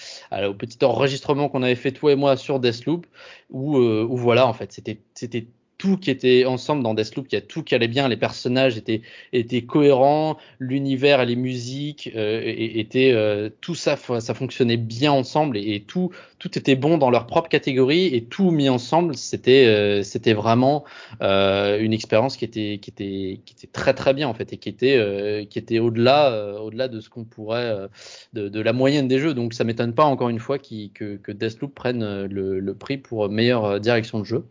petit 0.57 0.85
enregistrement 0.85 1.49
qu'on 1.49 1.65
avait 1.65 1.75
fait 1.75 1.91
toi 1.91 2.13
et 2.13 2.17
moi 2.17 2.37
sur 2.37 2.61
Deathloop, 2.61 3.05
où, 3.51 3.79
où 3.79 4.17
voilà, 4.17 4.47
en 4.47 4.53
fait, 4.53 4.71
c'était 4.73 5.49
tout 5.81 5.97
qui 5.97 6.11
était 6.11 6.44
ensemble 6.44 6.82
dans 6.82 6.93
Deathloop, 6.93 7.29
il 7.32 7.37
y 7.37 7.38
a 7.38 7.41
tout 7.41 7.62
qui 7.62 7.75
allait 7.75 7.88
bien, 7.88 8.06
les 8.06 8.19
personnages 8.19 8.77
étaient, 8.77 9.00
étaient 9.32 9.62
cohérents, 9.62 10.37
l'univers 10.59 11.23
et 11.23 11.27
les 11.27 11.37
musiques 11.37 12.11
euh, 12.15 12.43
étaient 12.44 13.12
euh, 13.12 13.49
tout 13.62 13.75
ça, 13.75 13.97
ça 13.97 14.35
fonctionnait 14.35 14.77
bien 14.77 15.11
ensemble 15.11 15.56
et, 15.56 15.81
tout, 15.81 16.11
tout 16.38 16.59
était 16.59 16.77
bon 16.77 16.99
dans 16.99 17.09
leur 17.09 17.27
propre 17.27 17.49
catégorie 17.49 18.15
et 18.15 18.25
tout 18.25 18.50
mis 18.50 18.69
ensemble, 18.69 19.15
c'était, 19.15 19.67
euh, 19.69 20.03
c'était 20.03 20.35
vraiment 20.35 20.85
euh, 21.23 21.79
une 21.81 21.94
expérience 21.94 22.37
qui 22.37 22.44
était, 22.44 22.78
qui 22.83 22.90
était, 22.90 23.40
qui 23.47 23.55
était 23.55 23.73
très 23.73 23.95
très 23.95 24.12
bien 24.12 24.28
en 24.28 24.35
fait 24.35 24.52
et 24.52 24.59
qui 24.59 24.69
était, 24.69 24.99
euh, 24.99 25.47
qui 25.47 25.59
était 25.59 25.78
au-delà, 25.78 26.61
au-delà 26.61 26.88
de 26.88 27.00
ce 27.00 27.09
qu'on 27.09 27.25
pourrait, 27.25 27.88
de, 28.35 28.50
de, 28.50 28.61
la 28.61 28.75
moyenne 28.75 29.09
des 29.09 29.19
jeux. 29.19 29.33
Donc 29.33 29.55
ça 29.55 29.64
m'étonne 29.64 29.95
pas 29.95 30.05
encore 30.05 30.28
une 30.28 30.40
fois 30.40 30.59
qu 30.59 30.90
que, 30.93 31.16
que 31.16 31.33
Deathloop 31.33 31.75
prenne 31.75 32.26
le, 32.26 32.61
le, 32.61 32.75
prix 32.75 32.99
pour 32.99 33.31
meilleure 33.31 33.81
direction 33.81 34.21
de 34.21 34.25
jeu. 34.25 34.45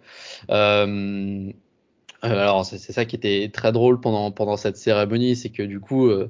Euh, 0.49 1.18
alors 2.21 2.65
c'est 2.65 2.77
ça 2.77 3.05
qui 3.05 3.15
était 3.15 3.49
très 3.53 3.71
drôle 3.71 4.01
pendant 4.01 4.31
pendant 4.31 4.57
cette 4.57 4.75
cérémonie, 4.75 5.37
c'est 5.37 5.49
que 5.49 5.63
du 5.63 5.79
coup, 5.79 6.07
euh, 6.09 6.29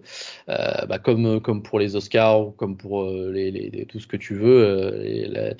euh, 0.49 0.85
bah, 0.85 0.99
comme 0.99 1.41
comme 1.41 1.63
pour 1.63 1.79
les 1.79 1.95
Oscars 1.95 2.41
ou 2.41 2.51
comme 2.51 2.77
pour 2.77 3.03
euh, 3.03 3.33
tout 3.87 3.99
ce 3.99 4.05
que 4.05 4.17
tu 4.17 4.35
veux, 4.35 4.63
euh, 5.35 5.53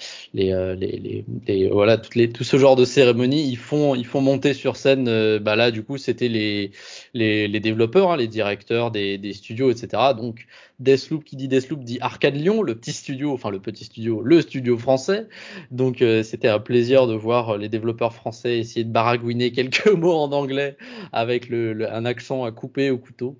voilà 1.72 1.98
tout 1.98 2.44
ce 2.44 2.58
genre 2.58 2.76
de 2.76 2.86
cérémonies, 2.86 3.48
ils 3.50 3.58
font 3.58 3.96
ils 3.96 4.06
font 4.06 4.22
monter 4.22 4.54
sur 4.54 4.76
scène. 4.76 5.08
Euh, 5.08 5.40
bah 5.40 5.56
là 5.56 5.72
du 5.72 5.84
coup 5.84 5.98
c'était 5.98 6.28
les 6.28 6.72
les, 7.16 7.48
les 7.48 7.60
développeurs, 7.60 8.12
hein, 8.12 8.18
les 8.18 8.28
directeurs 8.28 8.92
des, 8.92 9.18
des 9.18 9.34
studios, 9.34 9.72
etc. 9.72 10.14
Donc 10.16 10.46
Deathloop 10.80 11.24
qui 11.24 11.36
dit 11.36 11.48
Deathloop 11.48 11.84
dit 11.84 11.98
Arcade 12.02 12.36
Lyon, 12.36 12.62
le 12.62 12.76
petit 12.76 12.94
studio, 12.94 13.34
enfin 13.34 13.50
le 13.50 13.60
petit 13.60 13.86
studio, 13.86 14.22
le 14.22 14.42
studio 14.42 14.78
français. 14.78 15.28
Donc 15.72 16.02
euh, 16.02 16.24
c'était 16.24 16.48
un 16.48 16.60
plaisir 16.60 17.08
de 17.08 17.16
voir 17.16 17.58
les 17.58 17.70
développeurs 17.70 18.14
français 18.14 18.60
essayer 18.60 18.84
de 18.84 18.92
baragouiner 18.92 19.52
quelques 19.54 19.88
mots 19.88 20.16
en 20.16 20.32
anglais 20.32 20.78
avec 21.12 21.50
le, 21.50 21.74
le, 21.74 21.92
un 21.92 22.06
accent 22.06 22.44
à 22.46 22.52
couper 22.52 22.90
au 22.90 22.98
couteau. 22.98 23.38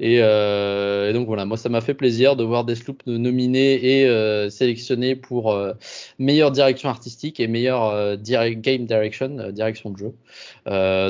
Et, 0.00 0.18
euh, 0.20 1.10
et 1.10 1.12
donc 1.12 1.26
voilà, 1.26 1.44
moi 1.44 1.56
ça 1.56 1.68
m'a 1.68 1.80
fait 1.80 1.94
plaisir 1.94 2.36
de 2.36 2.44
voir 2.44 2.64
Deathloop 2.64 3.02
nominé 3.06 4.00
et 4.00 4.06
euh, 4.06 4.50
sélectionné 4.50 5.16
pour 5.16 5.52
euh, 5.52 5.72
meilleure 6.18 6.50
direction 6.52 6.88
artistique 6.88 7.40
et 7.40 7.48
meilleure 7.48 7.84
euh, 7.84 8.16
game 8.16 8.86
direction, 8.86 9.38
euh, 9.38 9.52
direction 9.52 9.90
de 9.90 9.98
jeu. 9.98 10.14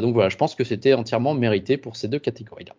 donc 0.00 0.14
voilà, 0.14 0.28
je 0.28 0.36
pense 0.36 0.54
que 0.54 0.64
c'était 0.64 0.94
entièrement 0.94 1.34
mérité 1.34 1.76
pour 1.76 1.96
ces 1.96 2.08
deux 2.08 2.18
catégories-là. 2.18 2.74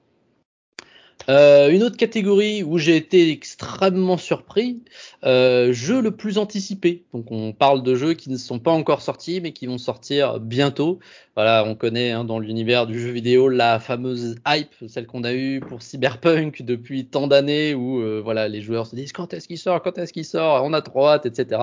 Euh, 1.30 1.70
une 1.70 1.84
autre 1.84 1.98
catégorie 1.98 2.64
où 2.64 2.78
j'ai 2.78 2.98
été 2.98 3.32
extrêmement 3.32 4.18
surpris, 4.18 4.84
euh, 5.24 5.72
jeu 5.72 6.02
le 6.02 6.12
plus 6.12 6.38
anticipé. 6.38 7.06
Donc 7.14 7.32
on 7.32 7.54
parle 7.54 7.84
de 7.84 7.96
jeux 7.96 8.14
qui 8.14 8.30
ne 8.30 8.38
sont 8.38 8.60
pas 8.60 8.72
encore 8.72 9.02
sortis 9.02 9.40
mais 9.42 9.54
qui 9.54 9.68
vont 9.68 9.78
sortir 9.78 10.40
bientôt. 10.40 11.00
Voilà, 11.36 11.64
on 11.66 11.76
connaît 11.76 12.12
hein, 12.12 12.26
dans 12.26 12.40
l'univers 12.40 12.86
du 12.86 13.00
jeu 13.00 13.10
vidéo 13.10 13.50
la 13.50 13.80
fameuse 13.80 14.36
hype, 14.46 14.74
celle 14.88 15.08
qu'on 15.08 15.24
a 15.24 15.34
eue 15.34 15.62
pour 15.62 15.82
Cyberpunk 15.82 16.62
depuis 16.62 17.06
tant 17.06 17.28
d'années 17.28 17.74
où 17.74 18.02
euh, 18.02 18.22
voilà 18.24 18.48
les 18.48 18.62
joueurs 18.62 18.86
se 18.86 18.96
disent 18.96 19.14
quand 19.14 19.34
est-ce 19.34 19.48
qu'il 19.48 19.58
sort, 19.58 19.82
quand 19.82 19.98
est-ce 19.98 20.14
qu'il 20.14 20.26
sort, 20.26 20.64
on 20.64 20.74
a 20.74 20.82
trop 20.82 21.08
hâte, 21.08 21.26
etc. 21.26 21.62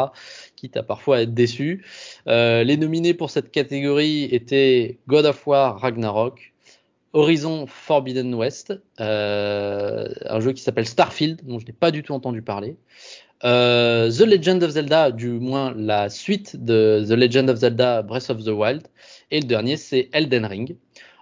Quitte 0.56 0.76
à 0.76 0.82
parfois 0.82 1.20
être 1.20 1.34
déçus. 1.34 1.84
Euh, 2.26 2.64
les 2.64 2.76
nominés 2.76 3.14
pour 3.14 3.30
cette 3.30 3.50
catégorie 3.50 4.24
étaient 4.24 4.98
God 5.06 5.26
of 5.26 5.46
War 5.46 5.78
Ragnarok, 5.78 6.52
Horizon 7.12 7.66
Forbidden 7.66 8.34
West, 8.34 8.72
euh, 9.00 10.08
un 10.26 10.40
jeu 10.40 10.52
qui 10.52 10.62
s'appelle 10.62 10.86
Starfield, 10.86 11.40
dont 11.44 11.58
je 11.58 11.66
n'ai 11.66 11.72
pas 11.72 11.90
du 11.90 12.02
tout 12.02 12.12
entendu 12.12 12.42
parler. 12.42 12.76
Euh, 13.42 14.10
the 14.10 14.20
Legend 14.20 14.62
of 14.62 14.70
Zelda, 14.70 15.10
du 15.10 15.28
moins 15.28 15.72
la 15.76 16.10
suite 16.10 16.62
de 16.62 17.04
The 17.08 17.12
Legend 17.12 17.50
of 17.50 17.56
Zelda 17.58 18.02
Breath 18.02 18.30
of 18.30 18.44
the 18.44 18.48
Wild. 18.48 18.82
Et 19.30 19.40
le 19.40 19.46
dernier, 19.46 19.76
c'est 19.76 20.08
Elden 20.12 20.44
Ring. 20.44 20.76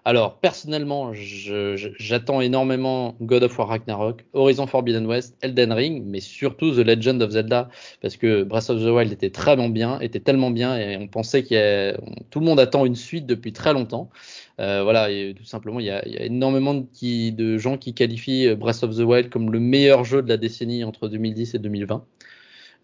Alors, 0.05 0.39
personnellement, 0.39 1.13
j'attends 1.13 2.41
énormément 2.41 3.15
God 3.21 3.43
of 3.43 3.59
War 3.59 3.69
Ragnarok, 3.69 4.25
Horizon 4.33 4.67
Forbidden 4.67 5.07
West, 5.07 5.37
Elden 5.43 5.71
Ring, 5.71 6.03
mais 6.07 6.21
surtout 6.21 6.71
The 6.71 6.79
Legend 6.79 7.21
of 7.21 7.33
Zelda, 7.33 7.69
parce 8.01 8.17
que 8.17 8.43
Breath 8.43 8.71
of 8.71 8.81
the 8.81 8.89
Wild 8.89 9.13
était 9.13 9.29
très 9.29 9.55
bien, 9.69 10.01
était 10.01 10.21
tellement 10.21 10.51
bien, 10.51 10.79
et 10.79 10.97
on 10.97 11.09
pensait 11.09 11.43
qu'il 11.43 11.95
tout 12.31 12.41
le 12.41 12.47
monde 12.47 12.59
attend 12.59 12.87
une 12.87 12.95
suite 12.95 13.27
depuis 13.27 13.53
très 13.53 13.75
longtemps. 13.75 14.09
Euh, 14.61 14.83
voilà, 14.83 15.11
et 15.11 15.35
tout 15.37 15.45
simplement, 15.45 15.79
il 15.79 15.87
y 15.87 15.91
a, 15.91 16.07
y 16.09 16.17
a 16.17 16.25
énormément 16.25 16.75
de, 16.75 16.85
qui, 16.93 17.33
de, 17.33 17.59
gens 17.59 17.79
qui 17.79 17.95
qualifient 17.95 18.55
Breath 18.57 18.83
of 18.83 18.97
the 18.97 19.01
Wild 19.01 19.31
comme 19.31 19.53
le 19.53 19.61
meilleur 19.61 20.05
jeu 20.05 20.23
de 20.23 20.29
la 20.29 20.37
décennie 20.37 20.83
entre 20.83 21.09
2010 21.09 21.55
et 21.55 21.59
2020. 21.59 22.05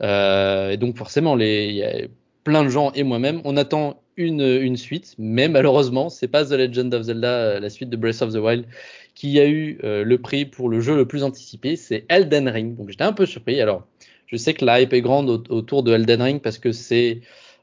Euh, 0.03 0.71
et 0.71 0.77
donc 0.77 0.97
forcément, 0.97 1.35
les, 1.35 1.67
il 1.69 1.75
y 1.77 1.83
a 1.83 2.07
plein 2.45 2.65
de 2.65 2.69
gens 2.69 2.93
et 2.93 3.03
moi-même, 3.03 3.41
on 3.45 3.57
attend 3.57 4.01
une, 4.17 4.43
une 4.43 4.77
suite, 4.77 5.15
mais 5.19 5.49
malheureusement, 5.49 6.09
c'est 6.09 6.29
pas 6.29 6.45
The 6.45 6.53
Legend 6.53 6.95
of 6.95 7.03
Zelda, 7.03 7.59
la 7.59 7.71
suite 7.71 7.91
de 7.91 7.97
Breath 7.97 8.23
of 8.23 8.33
the 8.33 8.37
Wild, 8.37 8.67
qui 9.15 9.41
a 9.41 9.49
eu 9.49 9.79
euh, 9.83 10.05
le 10.05 10.19
prix 10.19 10.45
pour 10.45 10.69
le 10.69 10.81
jeu 10.81 10.97
le 10.97 11.07
plus 11.07 11.23
anticipé, 11.23 11.77
c'est 11.77 12.05
Elden 12.09 12.49
Ring. 12.49 12.77
Donc 12.77 12.91
j'étais 12.91 13.05
un 13.05 13.13
peu 13.13 13.27
surpris. 13.27 13.61
Alors, 13.61 13.87
je 14.27 14.37
sais 14.37 14.55
que 14.55 14.65
la 14.65 14.81
hype 14.81 14.93
est 14.93 15.01
grande 15.01 15.29
autour 15.49 15.83
de 15.83 15.93
Elden 15.93 16.23
Ring 16.23 16.41
parce 16.41 16.59
que 16.59 16.73
c'est 16.73 17.21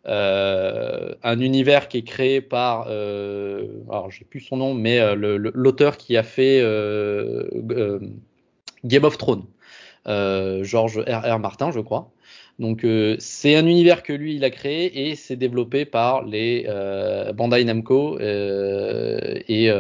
euh, 0.08 1.14
un 1.22 1.40
univers 1.40 1.88
qui 1.88 2.00
est 2.00 2.04
créé 2.04 2.42
par, 2.42 2.88
euh, 2.90 3.68
alors 3.90 4.10
j'ai 4.10 4.26
plus 4.26 4.40
son 4.40 4.58
nom, 4.58 4.74
mais 4.74 5.00
euh, 5.00 5.16
l'auteur 5.54 5.98
qui 5.98 6.18
a 6.18 6.24
fait 6.24 6.60
euh, 6.62 8.00
Game 8.84 9.04
of 9.04 9.18
Thrones, 9.18 9.46
George 10.06 11.00
R. 11.00 11.36
R. 11.36 11.40
Martin, 11.40 11.72
je 11.72 11.80
crois. 11.80 12.12
Donc 12.60 12.86
c'est 13.18 13.56
un 13.56 13.66
univers 13.66 14.04
que 14.04 14.14
lui 14.14 14.36
il 14.36 14.44
a 14.44 14.52
créé 14.52 15.10
et 15.10 15.16
c'est 15.16 15.36
développé 15.36 15.86
par 15.86 16.24
les 16.24 16.68
Bandai 17.34 17.64
Namco 17.64 18.20
et, 18.20 19.66
et, 19.66 19.72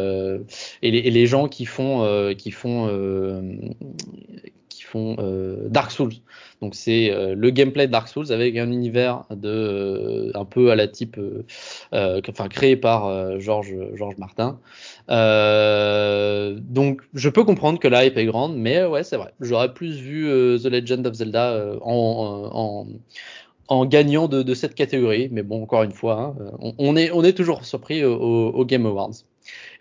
les, 0.82 1.26
gens 1.28 1.48
qui 1.48 1.66
font 1.66 2.34
font 4.92 5.16
Dark 5.70 5.92
Souls. 5.92 6.14
Donc 6.62 6.76
c'est 6.76 7.12
euh, 7.12 7.34
le 7.36 7.50
gameplay 7.50 7.88
de 7.88 7.92
Dark 7.92 8.08
Souls 8.08 8.32
avec 8.32 8.56
un 8.56 8.72
univers 8.72 9.24
de 9.32 9.50
euh, 9.50 10.32
un 10.36 10.46
peu 10.46 10.70
à 10.70 10.76
la 10.76 10.88
type, 10.88 11.18
euh, 11.18 12.22
enfin 12.30 12.48
créé 12.48 12.76
par 12.76 13.40
George 13.40 13.74
George 13.96 14.18
Martin. 14.18 14.60
donc 15.08 17.02
je 17.14 17.30
peux 17.30 17.44
comprendre 17.44 17.80
que 17.80 17.88
la 17.88 18.06
hype 18.06 18.18
est 18.18 18.26
grande, 18.26 18.56
mais 18.56 18.86
ouais 18.86 19.04
c'est 19.04 19.18
vrai. 19.18 19.34
J'aurais 19.40 19.74
plus 19.74 19.96
vu 19.96 20.26
The 20.60 20.68
Legend 20.68 21.08
of 21.08 21.14
Zelda 21.16 21.78
en, 21.82 22.88
en, 23.68 23.86
gagnant 23.86 24.28
de, 24.28 24.54
cette 24.54 24.76
catégorie. 24.76 25.30
Mais 25.32 25.42
bon, 25.42 25.64
encore 25.64 25.84
une 25.84 25.94
fois, 25.94 26.36
hein, 26.38 26.74
on, 26.78 26.96
est, 26.96 27.12
on 27.12 27.24
est 27.24 27.34
toujours 27.34 27.66
surpris 27.66 28.04
au, 28.04 28.66
Game 28.66 28.86
Awards. 28.86 29.14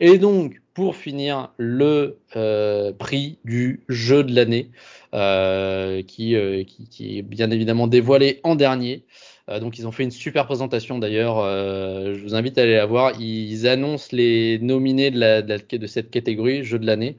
Et 0.01 0.17
donc, 0.19 0.61
pour 0.75 0.97
finir, 0.97 1.53
le 1.59 2.19
euh, 2.37 2.93
prix 2.93 3.39
du 3.45 3.83
jeu 3.89 4.25
de 4.25 4.35
l'année, 4.35 4.71
euh, 4.71 5.00
qui, 5.13 6.37
euh, 6.37 6.65
qui, 6.65 6.89
qui, 6.89 7.19
est 7.19 7.23
bien 7.23 7.51
évidemment 7.51 7.87
dévoilé 7.87 8.41
en 8.45 8.55
dernier. 8.55 9.05
Euh, 9.51 9.61
donc 9.61 9.79
ils 9.79 9.87
ont 9.87 9.93
fait 9.93 10.05
une 10.05 10.11
super 10.11 10.47
présentation 10.47 10.99
d'ailleurs. 10.99 11.39
Euh, 11.39 12.15
je 12.15 12.23
vous 12.23 12.35
invite 12.35 12.59
à 12.59 12.63
aller 12.63 12.75
la 12.75 12.87
voir. 12.87 13.13
Ils 13.21 13.67
annoncent 13.67 14.09
les 14.13 14.59
nominés 14.61 15.11
de, 15.11 15.87
cette 15.87 16.11
catégorie 16.11 16.63
jeu 16.63 16.79
de 16.79 16.87
l'année 16.87 17.17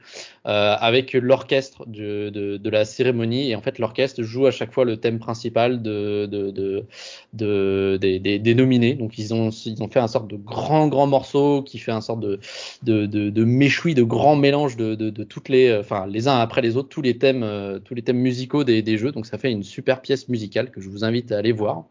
euh, 0.47 0.75
avec 0.79 1.13
l'orchestre 1.13 1.85
de, 1.87 2.59
la 2.69 2.85
cérémonie. 2.85 3.51
Et 3.51 3.55
en 3.55 3.61
fait, 3.61 3.79
l'orchestre 3.79 4.23
joue 4.23 4.45
à 4.45 4.51
chaque 4.51 4.71
fois 4.71 4.85
le 4.85 4.97
thème 4.97 5.19
principal 5.19 5.81
de, 5.81 6.25
de, 6.25 6.85
de, 7.33 7.97
des, 7.97 8.55
nominés. 8.55 8.93
Donc 8.93 9.17
ils 9.17 9.33
ont, 9.33 9.49
ils 9.49 9.81
ont 9.83 9.89
fait 9.89 9.99
un 9.99 10.07
sorte 10.07 10.29
de 10.29 10.37
grand 10.37 10.87
grand 10.87 11.07
morceau 11.07 11.63
qui 11.63 11.79
fait 11.79 11.91
un 11.91 12.01
sorte 12.01 12.21
de, 12.21 12.39
de, 12.83 13.05
de, 13.05 13.43
méchoui, 13.43 13.93
de 13.93 14.03
grand 14.03 14.35
mélange 14.35 14.77
de, 14.77 15.23
toutes 15.23 15.49
les, 15.49 15.75
enfin 15.75 16.07
les 16.07 16.27
uns 16.27 16.37
après 16.39 16.61
les 16.61 16.77
autres, 16.77 16.89
tous 16.89 17.01
les 17.01 17.17
thèmes, 17.17 17.45
tous 17.83 17.93
les 17.93 18.01
thèmes 18.01 18.19
musicaux 18.19 18.63
des 18.63 18.97
jeux. 18.97 19.11
Donc 19.11 19.25
ça 19.25 19.37
fait 19.37 19.51
une 19.51 19.63
super 19.63 20.01
pièce 20.01 20.29
musicale 20.29 20.71
que 20.71 20.79
je 20.79 20.89
vous 20.89 21.03
invite 21.03 21.31
à 21.31 21.37
aller 21.37 21.51
voir. 21.51 21.85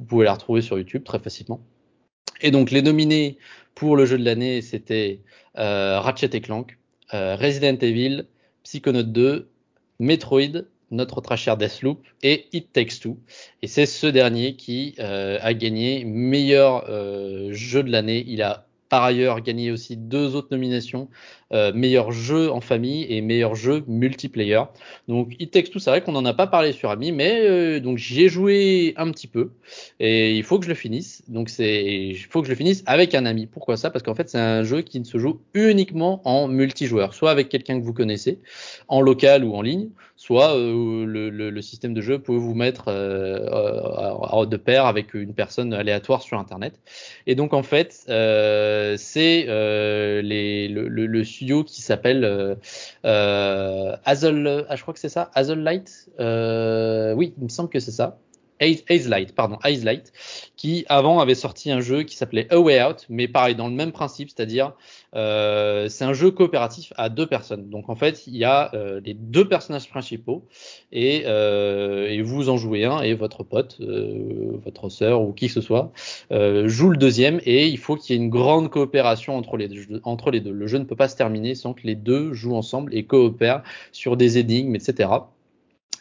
Vous 0.00 0.06
pouvez 0.06 0.24
la 0.24 0.32
retrouver 0.34 0.62
sur 0.62 0.78
YouTube 0.78 1.04
très 1.04 1.18
facilement. 1.18 1.60
Et 2.40 2.50
donc 2.50 2.70
les 2.70 2.82
nominés 2.82 3.38
pour 3.74 3.96
le 3.96 4.06
jeu 4.06 4.18
de 4.18 4.24
l'année, 4.24 4.62
c'était 4.62 5.20
euh, 5.58 6.00
Ratchet 6.00 6.30
et 6.32 6.40
Clank, 6.40 6.78
euh, 7.12 7.36
Resident 7.36 7.76
Evil, 7.80 8.26
Psychonaut 8.62 9.02
2, 9.02 9.48
Metroid, 9.98 10.64
notre 10.90 11.20
très 11.20 11.36
cher 11.36 11.56
Deathloop 11.56 12.02
et 12.22 12.46
It 12.52 12.72
Takes 12.72 13.00
Two. 13.00 13.18
Et 13.62 13.66
c'est 13.66 13.86
ce 13.86 14.06
dernier 14.06 14.56
qui 14.56 14.94
euh, 14.98 15.38
a 15.40 15.54
gagné 15.54 16.04
meilleur 16.04 16.84
jeu 17.52 17.82
de 17.82 17.90
l'année. 17.90 18.24
Il 18.26 18.42
a 18.42 18.66
par 18.88 19.02
ailleurs 19.02 19.40
gagné 19.40 19.72
aussi 19.72 19.96
deux 19.96 20.36
autres 20.36 20.48
nominations, 20.52 21.08
euh, 21.52 21.72
meilleur 21.74 22.12
jeu 22.12 22.50
en 22.50 22.60
famille 22.60 23.06
et 23.08 23.20
meilleur 23.20 23.54
jeu 23.54 23.84
multiplayer. 23.86 24.62
Donc 25.08 25.34
It 25.38 25.50
Takes 25.50 25.70
Two, 25.70 25.78
c'est 25.78 25.90
vrai 25.90 26.02
qu'on 26.02 26.12
n'en 26.12 26.24
a 26.24 26.34
pas 26.34 26.46
parlé 26.46 26.72
sur 26.72 26.90
Ami, 26.90 27.12
mais 27.12 27.40
euh, 27.42 27.80
donc 27.80 27.98
j'y 27.98 28.24
ai 28.24 28.28
joué 28.28 28.94
un 28.96 29.10
petit 29.10 29.26
peu 29.26 29.50
et 30.00 30.34
il 30.34 30.42
faut 30.42 30.58
que 30.58 30.64
je 30.64 30.70
le 30.70 30.74
finisse. 30.74 31.22
Donc 31.28 31.48
c'est 31.48 31.84
il 31.84 32.16
faut 32.16 32.40
que 32.40 32.46
je 32.46 32.52
le 32.52 32.56
finisse 32.56 32.82
avec 32.86 33.14
un 33.14 33.26
ami. 33.26 33.46
Pourquoi 33.46 33.76
ça? 33.76 33.90
Parce 33.90 34.02
qu'en 34.02 34.14
fait 34.14 34.28
c'est 34.28 34.38
un 34.38 34.62
jeu 34.62 34.82
qui 34.82 34.98
ne 35.00 35.04
se 35.04 35.18
joue 35.18 35.40
uniquement 35.52 36.20
en 36.24 36.48
multijoueur, 36.48 37.14
soit 37.14 37.30
avec 37.30 37.48
quelqu'un 37.48 37.78
que 37.78 37.84
vous 37.84 37.92
connaissez, 37.92 38.38
en 38.88 39.00
local 39.00 39.44
ou 39.44 39.54
en 39.54 39.62
ligne, 39.62 39.90
soit 40.16 40.56
euh, 40.56 41.04
le, 41.04 41.28
le, 41.30 41.50
le, 41.50 41.62
système 41.62 41.92
de 41.92 42.00
jeu 42.00 42.18
peut 42.18 42.34
vous 42.34 42.54
mettre 42.54 42.84
euh, 42.88 44.46
de 44.46 44.56
pair 44.56 44.86
avec 44.86 45.14
une 45.14 45.34
personne 45.34 45.72
aléatoire 45.72 46.22
sur 46.22 46.38
Internet. 46.38 46.80
Et 47.26 47.34
donc 47.34 47.52
en 47.52 47.62
fait 47.62 48.04
euh, 48.08 48.96
c'est 48.96 49.46
euh, 49.48 50.22
le, 50.22 50.88
le, 51.06 51.24
studio 51.44 51.62
qui 51.64 51.82
s'appelle 51.82 52.24
euh, 52.24 52.54
euh 53.04 53.96
Hazel, 54.04 54.66
ah, 54.68 54.76
je 54.76 54.82
crois 54.82 54.94
que 54.94 55.00
c'est 55.00 55.10
ça, 55.10 55.30
Hazel 55.34 55.60
Light. 55.60 56.08
oui, 56.18 57.34
il 57.38 57.44
me 57.44 57.48
semble 57.48 57.68
que 57.68 57.80
c'est 57.80 57.92
ça. 57.92 58.18
Haze 58.60 59.08
Light, 59.08 59.34
pardon, 59.34 59.58
Haze 59.62 59.84
Light, 59.84 60.12
qui 60.56 60.84
avant 60.88 61.20
avait 61.20 61.34
sorti 61.34 61.70
un 61.70 61.80
jeu 61.80 62.02
qui 62.02 62.16
s'appelait 62.16 62.46
A 62.52 62.58
Way 62.58 62.82
Out, 62.82 63.06
mais 63.08 63.28
pareil 63.28 63.54
dans 63.54 63.68
le 63.68 63.74
même 63.74 63.92
principe, 63.92 64.30
c'est-à-dire 64.30 64.72
euh, 65.14 65.88
c'est 65.88 66.04
un 66.04 66.12
jeu 66.12 66.30
coopératif 66.30 66.92
à 66.96 67.08
deux 67.08 67.26
personnes. 67.26 67.68
Donc 67.70 67.88
en 67.88 67.96
fait, 67.96 68.26
il 68.26 68.36
y 68.36 68.44
a 68.44 68.74
euh, 68.74 69.00
les 69.04 69.14
deux 69.14 69.46
personnages 69.48 69.88
principaux 69.88 70.44
et, 70.92 71.24
euh, 71.26 72.08
et, 72.08 72.22
vous 72.22 72.48
en 72.48 72.56
jouez 72.56 72.84
un 72.84 73.00
et 73.00 73.14
votre 73.14 73.44
pote, 73.44 73.78
euh, 73.80 74.58
votre 74.64 74.88
sœur 74.88 75.22
ou 75.22 75.32
qui 75.32 75.48
que 75.48 75.52
ce 75.52 75.60
soit 75.60 75.92
euh, 76.32 76.68
joue 76.68 76.90
le 76.90 76.96
deuxième 76.96 77.40
et 77.44 77.68
il 77.68 77.78
faut 77.78 77.96
qu'il 77.96 78.14
y 78.14 78.18
ait 78.18 78.22
une 78.22 78.30
grande 78.30 78.70
coopération 78.70 79.36
entre 79.36 79.56
les, 79.56 79.68
deux, 79.68 80.00
entre 80.04 80.30
les 80.30 80.40
deux. 80.40 80.52
Le 80.52 80.66
jeu 80.66 80.78
ne 80.78 80.84
peut 80.84 80.96
pas 80.96 81.08
se 81.08 81.16
terminer 81.16 81.54
sans 81.54 81.74
que 81.74 81.82
les 81.84 81.94
deux 81.94 82.32
jouent 82.32 82.56
ensemble 82.56 82.94
et 82.94 83.04
coopèrent 83.04 83.62
sur 83.92 84.16
des 84.16 84.38
énigmes, 84.38 84.74
etc. 84.74 85.08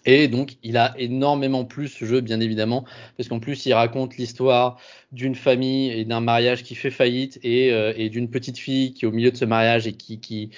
Et 0.05 0.27
donc, 0.27 0.57
il 0.63 0.77
a 0.77 0.93
énormément 0.97 1.63
plus 1.63 1.87
ce 1.87 2.05
jeu, 2.05 2.21
bien 2.21 2.39
évidemment, 2.39 2.83
parce 3.17 3.29
qu'en 3.29 3.39
plus, 3.39 3.65
il 3.65 3.73
raconte 3.73 4.17
l'histoire 4.17 4.77
d'une 5.13 5.35
famille 5.35 5.91
et 5.91 6.05
d'un 6.05 6.19
mariage 6.19 6.63
qui 6.63 6.75
fait 6.75 6.89
faillite 6.89 7.39
et, 7.43 7.71
euh, 7.71 8.09
d'une 8.09 8.29
petite 8.29 8.57
fille 8.57 8.93
qui 8.93 9.05
est 9.05 9.07
au 9.07 9.11
milieu 9.11 9.31
de 9.31 9.37
ce 9.37 9.45
mariage 9.45 9.87
et 9.87 9.93
qui, 9.93 10.49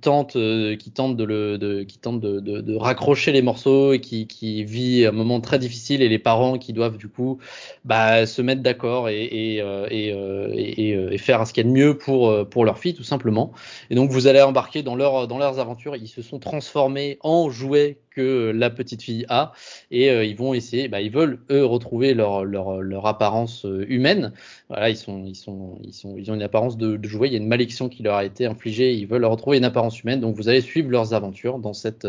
tente, 0.00 0.36
euh, 0.36 0.76
de, 0.76 2.76
raccrocher 2.76 3.32
les 3.32 3.42
morceaux 3.42 3.92
et 3.92 4.00
qui, 4.00 4.64
vit 4.64 5.06
un 5.06 5.12
moment 5.12 5.40
très 5.40 5.58
difficile 5.58 6.02
et 6.02 6.08
les 6.08 6.18
parents 6.18 6.58
qui 6.58 6.72
doivent 6.72 6.96
du 6.96 7.08
coup 7.08 7.38
bah, 7.84 8.26
se 8.26 8.42
mettre 8.42 8.62
d'accord 8.62 9.08
et, 9.08 9.24
et, 9.24 9.60
euh, 9.60 9.86
et, 9.90 11.18
faire 11.18 11.46
ce 11.46 11.52
qu'il 11.52 11.64
y 11.64 11.66
a 11.66 11.70
de 11.70 11.74
mieux 11.74 11.98
pour, 11.98 12.64
leur 12.64 12.78
fille, 12.78 12.94
tout 12.94 13.04
simplement. 13.04 13.52
Et 13.90 13.94
donc, 13.94 14.10
vous 14.10 14.26
allez 14.26 14.40
embarquer 14.40 14.82
dans, 14.82 14.96
dans 14.96 15.38
leurs 15.38 15.58
aventures. 15.58 15.96
Ils 15.96 16.08
se 16.08 16.22
sont 16.22 16.38
transformés 16.38 17.18
en 17.20 17.50
jouets 17.50 17.98
que 18.18 18.52
la 18.54 18.70
petite 18.70 18.87
petite 18.88 19.02
fille 19.02 19.26
A, 19.28 19.52
et 19.90 20.08
ils 20.24 20.36
vont 20.36 20.54
essayer, 20.54 20.88
bah, 20.88 21.00
ils 21.00 21.10
veulent 21.12 21.38
eux 21.50 21.64
retrouver 21.64 22.14
leur 22.14 22.44
leur, 22.44 22.80
leur 22.82 23.06
apparence 23.06 23.66
humaine. 23.88 24.32
Voilà, 24.68 24.90
ils 24.90 24.96
sont 24.96 25.24
ils 25.24 25.34
sont 25.34 25.78
ils 25.82 25.92
sont 25.92 26.16
ils 26.16 26.30
ont 26.30 26.34
une 26.34 26.42
apparence 26.42 26.76
de, 26.76 26.96
de. 26.96 27.08
Il 27.26 27.32
y 27.32 27.34
a 27.34 27.38
une 27.38 27.48
malédiction 27.48 27.88
qui 27.88 28.02
leur 28.02 28.16
a 28.16 28.24
été 28.24 28.46
infligée. 28.46 28.94
Ils 28.94 29.06
veulent 29.06 29.24
retrouver 29.24 29.58
une 29.58 29.64
apparence 29.64 30.02
humaine. 30.02 30.20
Donc 30.20 30.36
vous 30.36 30.48
allez 30.48 30.60
suivre 30.60 30.90
leurs 30.90 31.14
aventures 31.14 31.58
dans 31.58 31.72
cette 31.72 32.06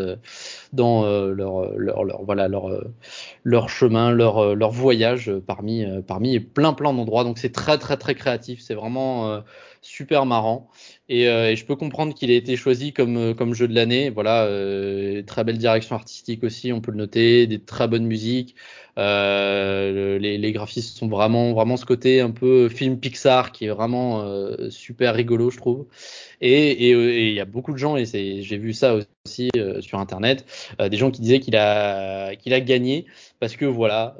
dans 0.72 1.04
leur, 1.04 1.72
leur, 1.76 2.04
leur 2.04 2.22
voilà 2.24 2.48
leur 2.48 2.70
leur 3.44 3.68
chemin, 3.68 4.10
leur 4.10 4.54
leur 4.54 4.70
voyage 4.70 5.32
parmi 5.46 5.84
parmi 6.06 6.40
plein 6.40 6.72
plein 6.72 6.92
d'endroits. 6.92 7.24
Donc 7.24 7.38
c'est 7.38 7.52
très 7.52 7.78
très 7.78 7.96
très 7.96 8.14
créatif. 8.14 8.60
C'est 8.60 8.74
vraiment 8.74 9.42
super 9.82 10.26
marrant. 10.26 10.68
Euh, 11.10 11.50
et, 11.50 11.56
je 11.56 11.64
peux 11.64 11.76
comprendre 11.76 12.14
qu'il 12.14 12.30
ait 12.30 12.36
été 12.36 12.56
choisi 12.56 12.92
comme, 12.92 13.16
euh, 13.16 13.34
comme 13.34 13.54
jeu 13.54 13.66
de 13.66 13.74
l'année. 13.74 14.10
Voilà, 14.10 14.44
euh, 14.44 15.22
très 15.22 15.44
belle 15.44 15.58
direction 15.58 15.96
artistique 15.96 16.44
aussi, 16.44 16.72
on 16.72 16.80
peut 16.80 16.92
le 16.92 16.98
noter, 16.98 17.46
des 17.46 17.58
très 17.58 17.88
bonnes 17.88 18.06
musiques. 18.06 18.54
les, 18.96 20.38
les 20.38 20.52
graphismes 20.52 20.96
sont 20.96 21.08
vraiment, 21.08 21.52
vraiment 21.52 21.76
ce 21.76 21.86
côté 21.86 22.20
un 22.20 22.30
peu 22.30 22.68
film 22.68 22.98
Pixar 22.98 23.50
qui 23.52 23.66
est 23.66 23.70
vraiment 23.70 24.24
super 24.70 25.14
rigolo, 25.14 25.50
je 25.50 25.56
trouve. 25.56 25.86
Et 26.40 26.90
il 26.90 27.32
y 27.32 27.40
a 27.40 27.44
beaucoup 27.44 27.72
de 27.72 27.78
gens, 27.78 27.96
et 27.96 28.04
j'ai 28.04 28.58
vu 28.58 28.72
ça 28.74 28.96
aussi 29.26 29.50
sur 29.80 29.98
Internet, 29.98 30.44
des 30.78 30.96
gens 30.96 31.10
qui 31.10 31.22
disaient 31.22 31.40
qu'il 31.40 31.56
a, 31.56 32.36
qu'il 32.36 32.52
a 32.52 32.60
gagné 32.60 33.06
parce 33.40 33.56
que 33.56 33.64
voilà, 33.64 34.16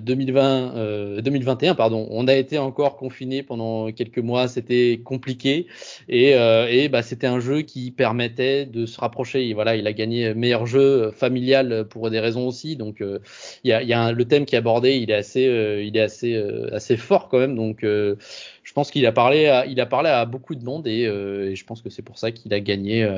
2020, 0.00 1.20
2021, 1.20 1.74
pardon, 1.74 2.06
on 2.10 2.28
a 2.28 2.34
été 2.34 2.58
encore 2.58 2.96
confiné 2.96 3.42
pendant 3.42 3.90
quelques 3.92 4.18
mois, 4.18 4.48
c'était 4.48 5.00
compliqué. 5.04 5.66
Et, 6.08 6.34
euh, 6.34 6.66
et 6.70 6.88
bah, 6.88 7.02
c'était 7.02 7.26
un 7.26 7.40
jeu 7.40 7.62
qui 7.62 7.90
permettait 7.90 8.66
de 8.66 8.86
se 8.86 9.00
rapprocher. 9.00 9.48
Et 9.48 9.54
voilà, 9.54 9.76
il 9.76 9.86
a 9.86 9.92
gagné 9.92 10.34
meilleur 10.34 10.66
jeu 10.66 11.10
familial 11.12 11.86
pour 11.88 12.10
des 12.10 12.20
raisons 12.20 12.46
aussi. 12.46 12.76
Donc 12.76 13.00
euh, 13.00 13.18
il 13.64 13.70
y 13.70 13.72
a, 13.72 13.82
y 13.82 13.92
a 13.92 14.12
le 14.12 14.24
thème 14.24 14.44
qui 14.44 14.54
est 14.54 14.58
abordé, 14.58 14.96
il 14.96 15.10
est 15.10 15.14
assez, 15.14 15.46
euh, 15.46 15.82
il 15.82 15.96
est 15.96 16.00
assez, 16.00 16.36
assez 16.72 16.96
fort 16.96 17.28
quand 17.28 17.38
même. 17.38 17.56
Donc 17.56 17.78
je 17.82 18.72
pense 18.74 18.90
qu'il 18.90 19.06
a 19.06 19.12
parlé, 19.12 19.46
à, 19.46 19.66
il 19.66 19.80
a 19.80 19.86
parlé 19.86 20.10
à 20.10 20.24
beaucoup 20.24 20.54
de 20.54 20.64
monde 20.64 20.86
et, 20.86 21.02
et 21.02 21.56
je 21.56 21.64
pense 21.64 21.82
que 21.82 21.90
c'est 21.90 22.02
pour 22.02 22.18
ça 22.18 22.32
qu'il 22.32 22.52
a 22.54 22.60
gagné 22.60 23.08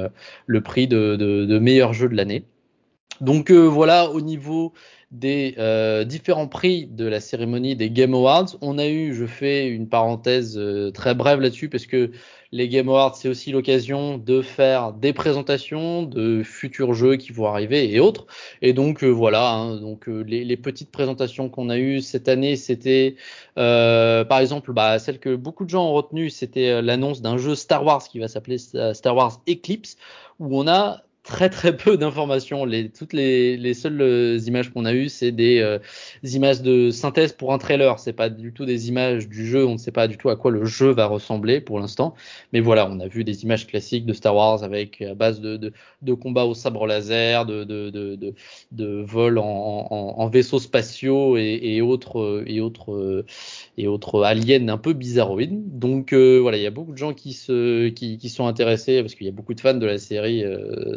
le 0.46 0.60
prix 0.60 0.88
de, 0.88 1.16
de, 1.16 1.44
de 1.44 1.58
meilleur 1.58 1.92
jeu 1.92 2.08
de 2.08 2.14
l'année. 2.14 2.44
Donc 3.20 3.50
voilà, 3.50 4.10
au 4.10 4.20
niveau 4.20 4.72
des 5.12 5.54
euh, 5.58 6.04
différents 6.04 6.48
prix 6.48 6.86
de 6.86 7.06
la 7.06 7.20
cérémonie 7.20 7.76
des 7.76 7.90
Game 7.90 8.14
Awards. 8.14 8.56
On 8.60 8.76
a 8.76 8.88
eu, 8.88 9.14
je 9.14 9.24
fais 9.24 9.68
une 9.68 9.88
parenthèse 9.88 10.58
euh, 10.58 10.90
très 10.90 11.14
brève 11.14 11.40
là-dessus 11.40 11.68
parce 11.68 11.86
que 11.86 12.10
les 12.50 12.68
Game 12.68 12.88
Awards, 12.88 13.14
c'est 13.14 13.28
aussi 13.28 13.52
l'occasion 13.52 14.18
de 14.18 14.42
faire 14.42 14.92
des 14.92 15.12
présentations 15.12 16.02
de 16.02 16.42
futurs 16.42 16.94
jeux 16.94 17.16
qui 17.16 17.32
vont 17.32 17.46
arriver 17.46 17.92
et 17.92 18.00
autres. 18.00 18.26
Et 18.62 18.72
donc 18.72 19.04
euh, 19.04 19.08
voilà, 19.08 19.52
hein, 19.52 19.76
donc 19.76 20.06
les, 20.08 20.44
les, 20.44 20.56
petites 20.56 20.90
présentations 20.90 21.48
qu'on 21.48 21.68
a 21.70 21.78
eues 21.78 22.00
cette 22.00 22.28
année, 22.28 22.56
c'était 22.56 23.16
par 23.54 24.38
exemple 24.40 24.72
bah, 24.72 24.98
celle 24.98 25.18
que 25.18 25.36
beaucoup 25.36 25.64
de 25.64 25.70
gens 25.70 25.86
ont 25.86 25.92
retenue, 25.92 26.30
c'était 26.30 26.82
l'annonce 26.82 27.22
d'un 27.22 27.36
jeu 27.36 27.54
Star 27.54 27.84
Wars 27.84 28.02
qui 28.08 28.18
va 28.18 28.28
s'appeler 28.28 28.58
Star 28.58 29.14
Wars 29.14 29.40
Eclipse, 29.48 29.96
où 30.40 30.58
on 30.58 30.66
a 30.66 31.05
très 31.26 31.50
très 31.50 31.76
peu 31.76 31.96
d'informations. 31.96 32.64
Les, 32.64 32.88
toutes 32.88 33.12
les, 33.12 33.56
les 33.56 33.74
seules 33.74 34.00
euh, 34.00 34.38
images 34.46 34.72
qu'on 34.72 34.84
a 34.84 34.94
eues, 34.94 35.08
c'est 35.08 35.32
des, 35.32 35.58
euh, 35.58 35.78
images 36.22 36.62
de 36.62 36.90
synthèse 36.90 37.32
pour 37.32 37.52
un 37.52 37.58
trailer. 37.58 37.98
C'est 37.98 38.12
pas 38.12 38.30
du 38.30 38.52
tout 38.52 38.64
des 38.64 38.88
images 38.88 39.28
du 39.28 39.46
jeu. 39.46 39.66
On 39.66 39.72
ne 39.72 39.78
sait 39.78 39.92
pas 39.92 40.08
du 40.08 40.16
tout 40.16 40.30
à 40.30 40.36
quoi 40.36 40.50
le 40.50 40.64
jeu 40.64 40.90
va 40.90 41.06
ressembler 41.06 41.60
pour 41.60 41.80
l'instant. 41.80 42.14
Mais 42.52 42.60
voilà, 42.60 42.88
on 42.88 43.00
a 43.00 43.08
vu 43.08 43.24
des 43.24 43.42
images 43.42 43.66
classiques 43.66 44.06
de 44.06 44.12
Star 44.12 44.34
Wars 44.34 44.62
avec 44.62 45.02
à 45.02 45.14
base 45.14 45.40
de, 45.40 45.56
de, 45.56 45.72
de 46.02 46.14
combats 46.14 46.44
au 46.44 46.54
sabre 46.54 46.86
laser, 46.86 47.44
de, 47.44 47.64
de, 47.64 47.90
de, 47.90 48.34
de 48.72 49.02
vol 49.02 49.38
en, 49.38 49.88
en, 49.90 50.14
en, 50.18 50.28
vaisseaux 50.28 50.60
spatiaux 50.60 51.36
et, 51.36 51.58
et 51.62 51.82
autres 51.82 52.44
et 52.46 52.60
autres 52.60 53.24
et 53.76 53.88
autres 53.88 54.22
aliens 54.22 54.68
un 54.68 54.78
peu 54.78 54.92
bizarroïdes. 54.92 55.78
Donc 55.78 56.12
euh, 56.12 56.38
voilà, 56.38 56.56
il 56.56 56.62
y 56.62 56.66
a 56.66 56.70
beaucoup 56.70 56.92
de 56.92 56.98
gens 56.98 57.14
qui 57.14 57.32
se 57.32 57.88
qui, 57.88 58.18
qui 58.18 58.28
sont 58.28 58.46
intéressés 58.46 59.02
parce 59.02 59.14
qu'il 59.14 59.26
y 59.26 59.30
a 59.30 59.32
beaucoup 59.32 59.54
de 59.54 59.60
fans 59.60 59.74
de 59.74 59.86
la 59.86 59.98
série 59.98 60.44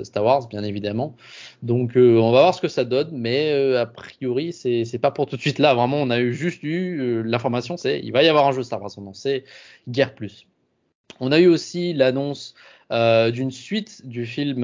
Star 0.03 0.18
Wars, 0.23 0.47
bien 0.47 0.63
évidemment. 0.63 1.15
Donc 1.63 1.97
euh, 1.97 2.17
on 2.17 2.31
va 2.31 2.41
voir 2.41 2.55
ce 2.55 2.61
que 2.61 2.67
ça 2.67 2.85
donne, 2.85 3.09
mais 3.11 3.51
euh, 3.51 3.81
a 3.81 3.85
priori 3.85 4.53
c'est 4.53 4.99
pas 4.99 5.11
pour 5.11 5.25
tout 5.25 5.35
de 5.35 5.41
suite 5.41 5.59
là. 5.59 5.73
Vraiment, 5.73 5.97
on 5.97 6.09
a 6.09 6.19
eu 6.19 6.33
juste 6.33 6.63
eu 6.63 6.99
euh, 6.99 7.21
l'information, 7.23 7.77
c'est 7.77 7.99
il 8.03 8.11
va 8.11 8.23
y 8.23 8.27
avoir 8.27 8.47
un 8.47 8.51
jeu 8.51 8.63
Star 8.63 8.81
Wars. 8.81 8.91
On 8.97 9.13
c'est 9.13 9.43
Guerre 9.87 10.15
plus. 10.15 10.47
On 11.19 11.31
a 11.31 11.39
eu 11.39 11.47
aussi 11.47 11.93
l'annonce 11.93 12.55
d'une 12.91 13.51
suite 13.51 14.07
du 14.07 14.25
film 14.25 14.63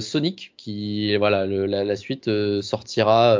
Sonic, 0.00 0.52
qui 0.56 1.16
voilà 1.16 1.44
la, 1.46 1.96
suite 1.96 2.30
sortira 2.60 3.36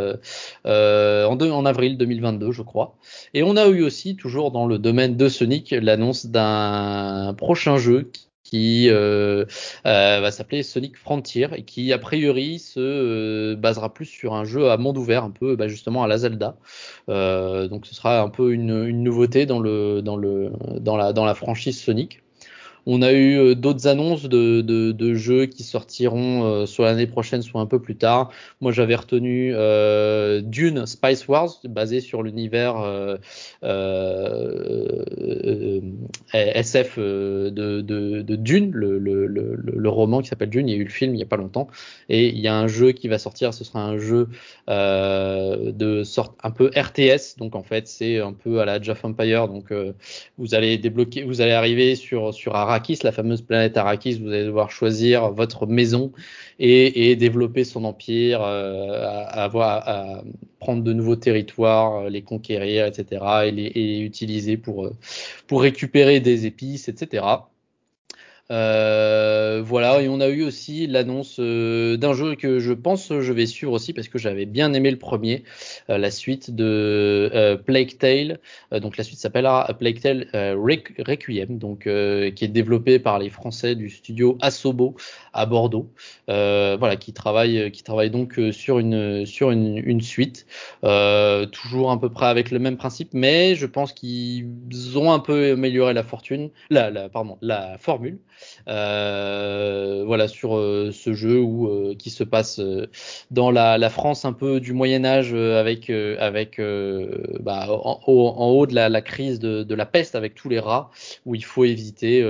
en, 0.64 1.38
en 1.40 1.66
avril 1.66 1.98
2022, 1.98 2.50
je 2.50 2.62
crois. 2.62 2.96
Et 3.34 3.42
on 3.42 3.56
a 3.56 3.68
eu 3.68 3.82
aussi 3.82 4.16
toujours 4.16 4.50
dans 4.50 4.66
le 4.66 4.78
domaine 4.78 5.16
de 5.16 5.28
Sonic 5.28 5.70
l'annonce 5.70 6.26
d'un 6.26 7.34
prochain 7.36 7.76
jeu 7.76 8.10
qui 8.12 8.27
qui 8.48 8.88
euh, 8.88 9.44
euh, 9.84 10.20
va 10.20 10.30
s'appeler 10.30 10.62
Sonic 10.62 10.96
Frontier 10.96 11.48
et 11.54 11.64
qui 11.64 11.92
a 11.92 11.98
priori 11.98 12.58
se 12.58 12.80
euh, 12.80 13.56
basera 13.56 13.92
plus 13.92 14.06
sur 14.06 14.32
un 14.32 14.44
jeu 14.44 14.70
à 14.70 14.78
monde 14.78 14.96
ouvert, 14.96 15.22
un 15.22 15.30
peu 15.30 15.54
bah, 15.54 15.68
justement 15.68 16.02
à 16.02 16.06
la 16.06 16.16
Zelda. 16.16 16.56
donc 17.08 17.86
ce 17.86 17.94
sera 17.94 18.20
un 18.22 18.30
peu 18.30 18.52
une, 18.52 18.86
une 18.86 19.02
nouveauté 19.02 19.44
dans 19.44 19.60
le 19.60 20.00
dans 20.00 20.16
le 20.16 20.50
dans 20.80 20.96
la 20.96 21.12
dans 21.12 21.26
la 21.26 21.34
franchise 21.34 21.78
Sonic. 21.78 22.22
On 22.90 23.02
a 23.02 23.12
eu 23.12 23.38
euh, 23.38 23.54
d'autres 23.54 23.86
annonces 23.86 24.22
de, 24.22 25.14
jeux 25.14 25.44
qui 25.44 25.62
sortiront 25.62 26.44
euh, 26.44 26.64
soit 26.64 26.86
l'année 26.86 27.06
prochaine, 27.06 27.42
soit 27.42 27.60
un 27.60 27.66
peu 27.66 27.82
plus 27.82 27.96
tard. 27.96 28.30
Moi, 28.62 28.72
j'avais 28.72 28.94
retenu 28.94 29.52
euh, 29.54 30.40
Dune 30.40 30.86
Spice 30.86 31.28
Wars, 31.28 31.50
basé 31.64 32.00
sur 32.00 32.22
l'univers 32.22 32.76
SF 36.32 36.98
de, 36.98 38.36
Dune, 38.36 38.70
le, 38.72 39.88
roman 39.90 40.22
qui 40.22 40.28
s'appelle 40.28 40.48
Dune. 40.48 40.66
Il 40.68 40.72
y 40.72 40.78
a 40.78 40.80
eu 40.80 40.84
le 40.84 40.90
film 40.90 41.12
il 41.12 41.18
n'y 41.18 41.22
a 41.22 41.26
pas 41.26 41.36
longtemps. 41.36 41.68
Et 42.08 42.28
il 42.28 42.38
y 42.38 42.48
a 42.48 42.56
un 42.56 42.68
jeu 42.68 42.92
qui 42.92 43.08
va 43.08 43.18
sortir. 43.18 43.52
Ce 43.52 43.64
sera 43.64 43.82
un 43.84 43.98
jeu 43.98 44.28
de 44.66 46.02
sorte 46.04 46.38
un 46.42 46.50
peu 46.50 46.70
RTS. 46.74 47.36
Donc, 47.36 47.54
en 47.54 47.62
fait, 47.62 47.86
c'est 47.86 48.18
un 48.18 48.32
peu 48.32 48.60
à 48.60 48.64
la 48.64 48.76
of 48.76 49.04
Empire. 49.04 49.48
Donc, 49.48 49.74
vous 50.38 50.54
allez 50.54 50.78
débloquer, 50.78 51.24
vous 51.24 51.42
allez 51.42 51.52
arriver 51.52 51.94
sur, 51.94 52.32
sur 52.32 52.56
La 53.02 53.12
fameuse 53.12 53.42
planète 53.42 53.76
Arrakis, 53.76 54.14
vous 54.14 54.28
allez 54.28 54.44
devoir 54.44 54.70
choisir 54.70 55.30
votre 55.32 55.66
maison 55.66 56.12
et, 56.58 57.16
développer 57.16 57.64
son 57.64 57.84
empire, 57.84 58.40
euh, 58.42 59.24
prendre 60.58 60.82
de 60.82 60.92
nouveaux 60.92 61.16
territoires, 61.16 62.04
euh, 62.04 62.08
les 62.08 62.22
conquérir, 62.22 62.86
etc. 62.86 63.24
et 63.46 63.50
les, 63.50 64.00
utiliser 64.00 64.56
pour, 64.56 64.86
euh, 64.86 64.96
pour 65.46 65.62
récupérer 65.62 66.20
des 66.20 66.46
épices, 66.46 66.88
etc. 66.88 67.24
Euh, 68.50 69.62
voilà, 69.62 70.00
et 70.00 70.08
on 70.08 70.20
a 70.20 70.28
eu 70.28 70.42
aussi 70.42 70.86
l'annonce 70.86 71.36
euh, 71.38 71.98
d'un 71.98 72.14
jeu 72.14 72.34
que 72.34 72.58
je 72.58 72.72
pense 72.72 73.12
je 73.20 73.32
vais 73.34 73.44
suivre 73.44 73.72
aussi 73.72 73.92
parce 73.92 74.08
que 74.08 74.18
j'avais 74.18 74.46
bien 74.46 74.72
aimé 74.72 74.90
le 74.90 74.96
premier, 74.96 75.44
euh, 75.90 75.98
la 75.98 76.10
suite 76.10 76.54
de 76.54 77.60
Plague 77.66 77.98
Tale. 77.98 78.38
donc 78.72 78.96
la 78.96 79.04
suite 79.04 79.18
s'appellera 79.18 79.68
Plague 79.78 80.00
Tale 80.00 80.28
Requiem, 80.32 81.58
donc 81.58 81.80
qui 81.80 82.44
est 82.44 82.48
développé 82.48 82.98
par 82.98 83.18
les 83.18 83.28
Français 83.28 83.74
du 83.74 83.90
studio 83.90 84.38
Asobo 84.40 84.96
à 85.34 85.44
Bordeaux. 85.44 85.90
voilà, 86.26 86.96
qui 86.96 87.12
travaille, 87.12 87.70
qui 87.70 87.82
travaille 87.82 88.10
donc 88.10 88.40
sur 88.52 88.78
une 88.78 89.26
sur 89.26 89.50
une, 89.50 89.76
une 89.76 90.00
suite, 90.00 90.46
toujours 91.52 91.90
à 91.90 92.00
peu 92.00 92.08
près 92.08 92.26
avec 92.26 92.50
le 92.50 92.58
même 92.58 92.76
principe, 92.78 93.10
mais 93.12 93.54
je 93.56 93.66
pense 93.66 93.92
qu'ils 93.92 94.96
ont 94.96 95.12
un 95.12 95.18
peu 95.18 95.52
amélioré 95.52 95.92
la 95.92 96.02
fortune, 96.02 96.50
la, 96.70 96.90
la 96.90 97.08
pardon, 97.08 97.36
la 97.42 97.76
formule. 97.78 98.18
Euh, 98.68 100.04
voilà 100.06 100.28
sur 100.28 100.56
euh, 100.56 100.90
ce 100.92 101.12
jeu 101.14 101.40
où 101.40 101.68
euh, 101.68 101.94
qui 101.94 102.10
se 102.10 102.24
passe 102.24 102.60
dans 103.30 103.50
la, 103.50 103.78
la, 103.78 103.90
France 103.90 104.24
un 104.24 104.32
peu 104.32 104.60
du 104.60 104.72
Moyen 104.72 105.04
Âge 105.04 105.32
avec 105.34 105.90
avec 105.90 106.60
bah, 107.40 107.66
en, 107.70 108.00
en, 108.06 108.46
haut 108.50 108.66
de 108.66 108.74
la, 108.74 108.88
la 108.88 109.00
crise 109.02 109.38
de, 109.38 109.62
de, 109.62 109.74
la 109.74 109.86
peste 109.86 110.14
avec 110.14 110.34
tous 110.34 110.48
les 110.48 110.58
rats 110.58 110.90
où 111.26 111.34
il 111.34 111.44
faut 111.44 111.64
éviter 111.64 112.20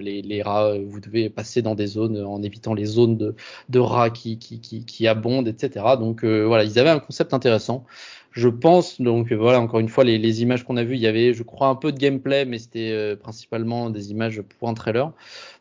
les, 0.00 0.22
les, 0.22 0.42
rats. 0.42 0.74
Vous 0.78 1.00
devez 1.00 1.30
passer 1.30 1.62
dans 1.62 1.74
des 1.74 1.86
zones 1.86 2.22
en 2.24 2.42
évitant 2.42 2.74
les 2.74 2.84
zones 2.84 3.16
de, 3.16 3.34
de 3.68 3.78
rats 3.78 4.10
qui, 4.10 4.38
qui, 4.38 4.60
qui, 4.60 4.84
qui 4.84 5.06
abondent, 5.06 5.48
etc. 5.48 5.84
Donc 5.98 6.24
voilà, 6.24 6.64
ils 6.64 6.78
avaient 6.78 6.90
un 6.90 7.00
concept 7.00 7.34
intéressant. 7.34 7.84
Je 8.30 8.48
pense 8.48 9.00
donc 9.00 9.32
voilà 9.32 9.60
encore 9.60 9.80
une 9.80 9.88
fois 9.88 10.04
les, 10.04 10.42
images 10.42 10.64
qu'on 10.64 10.76
a 10.76 10.84
vues, 10.84 10.94
il 10.94 11.00
y 11.00 11.06
avait 11.06 11.32
je 11.34 11.42
crois 11.42 11.68
un 11.68 11.74
peu 11.74 11.92
de 11.92 11.98
gameplay, 11.98 12.44
mais 12.44 12.58
c'était 12.58 13.16
principalement 13.16 13.90
des 13.90 14.10
images 14.10 14.42
pour 14.42 14.68
un 14.68 14.74
trailer. 14.74 15.12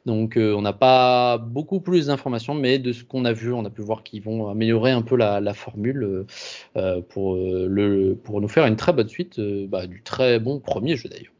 Donc 0.08 0.38
euh, 0.38 0.54
on 0.54 0.62
n'a 0.62 0.72
pas 0.72 1.38
beaucoup 1.38 1.82
plus 1.82 2.08
d'informations, 2.08 2.54
mais 2.54 2.80
de 2.80 2.94
ce 2.94 3.04
qu'on 3.04 3.26
a 3.26 3.34
vu, 3.34 3.52
on 3.52 3.66
a 3.66 3.70
pu 3.70 3.82
voir 3.82 4.04
qu'ils 4.04 4.24
vont 4.24 4.48
améliorer 4.48 4.92
un 4.92 5.02
peu 5.02 5.18
la, 5.18 5.54
formule 5.54 6.26
euh, 6.78 7.02
euh, 7.08 8.16
pour 8.24 8.42
nous 8.42 8.48
faire 8.48 8.66
une 8.66 8.78
très 8.78 8.94
bonne 8.94 9.10
suite 9.10 9.38
bah, 9.68 9.86
du 9.86 10.02
très 10.04 10.40
bon 10.40 10.62
premier 10.62 10.96
jeu 10.96 11.10
d'ailleurs. 11.10 11.34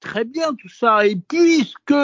Très 0.00 0.24
bien 0.24 0.54
tout 0.54 0.68
ça. 0.68 1.06
Et 1.06 1.14
puisque 1.14 1.94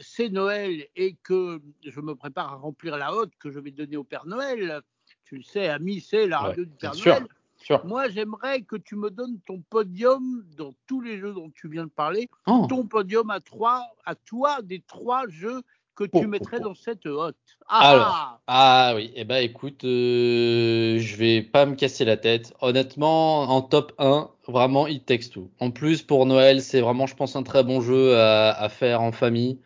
c'est 0.00 0.30
Noël 0.30 0.84
et 0.96 1.14
que 1.22 1.60
je 1.84 2.00
me 2.00 2.16
prépare 2.16 2.52
à 2.52 2.56
remplir 2.56 2.96
la 2.96 3.14
hotte 3.14 3.32
que 3.38 3.52
je 3.52 3.60
vais 3.60 3.70
donner 3.70 3.96
au 3.96 4.04
Père 4.04 4.26
Noël, 4.26 4.80
tu 5.30 5.36
le 5.36 5.42
sais, 5.44 5.68
ami, 5.68 6.00
c'est 6.00 6.26
la 6.26 6.40
radio 6.40 6.64
du 6.64 6.72
Père 6.72 6.92
Noël. 7.06 7.26
Sûr. 7.62 7.86
Moi, 7.86 8.08
j'aimerais 8.08 8.62
que 8.62 8.74
tu 8.74 8.96
me 8.96 9.10
donnes 9.10 9.38
ton 9.46 9.62
podium 9.70 10.44
dans 10.56 10.74
tous 10.88 11.00
les 11.00 11.18
jeux 11.18 11.32
dont 11.32 11.52
tu 11.54 11.68
viens 11.68 11.84
de 11.84 11.90
parler, 11.90 12.28
oh. 12.48 12.66
ton 12.68 12.84
podium 12.84 13.30
à 13.30 13.38
trois, 13.38 13.86
à 14.04 14.16
toi 14.16 14.60
des 14.62 14.80
trois 14.80 15.28
jeux 15.28 15.62
que 15.94 16.02
tu 16.02 16.24
oh, 16.24 16.26
mettrais 16.26 16.56
oh, 16.60 16.64
dans 16.64 16.74
cette 16.74 17.06
hotte. 17.06 17.36
Ah, 17.68 18.40
ah 18.48 18.94
oui, 18.96 19.12
eh 19.14 19.22
ben 19.22 19.36
écoute, 19.36 19.84
euh, 19.84 20.98
je 20.98 21.16
vais 21.16 21.42
pas 21.42 21.64
me 21.64 21.76
casser 21.76 22.04
la 22.04 22.16
tête. 22.16 22.52
Honnêtement, 22.60 23.42
en 23.42 23.62
top 23.62 23.92
1, 23.98 24.30
vraiment 24.48 24.88
It 24.88 25.06
Takes 25.06 25.30
Two. 25.30 25.48
En 25.60 25.70
plus, 25.70 26.02
pour 26.02 26.26
Noël, 26.26 26.60
c'est 26.60 26.80
vraiment, 26.80 27.06
je 27.06 27.14
pense, 27.14 27.36
un 27.36 27.44
très 27.44 27.62
bon 27.62 27.80
jeu 27.80 28.16
à, 28.16 28.50
à 28.50 28.68
faire 28.68 29.00
en 29.00 29.12
famille. 29.12 29.60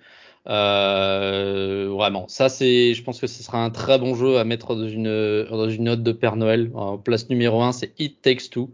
Euh, 0.46 1.53
vraiment, 2.04 2.28
ça 2.28 2.50
c'est, 2.50 2.92
je 2.92 3.02
pense 3.02 3.18
que 3.18 3.26
ce 3.26 3.42
sera 3.42 3.64
un 3.64 3.70
très 3.70 3.98
bon 3.98 4.14
jeu 4.14 4.36
à 4.36 4.44
mettre 4.44 4.74
dans 4.74 4.86
une 4.86 5.46
dans 5.50 5.82
note 5.82 6.02
de 6.02 6.12
Père 6.12 6.36
Noël. 6.36 6.70
En 6.74 6.98
place 6.98 7.30
numéro 7.30 7.62
1, 7.62 7.72
c'est 7.72 7.92
It 7.98 8.20
Takes 8.20 8.50
Two. 8.50 8.68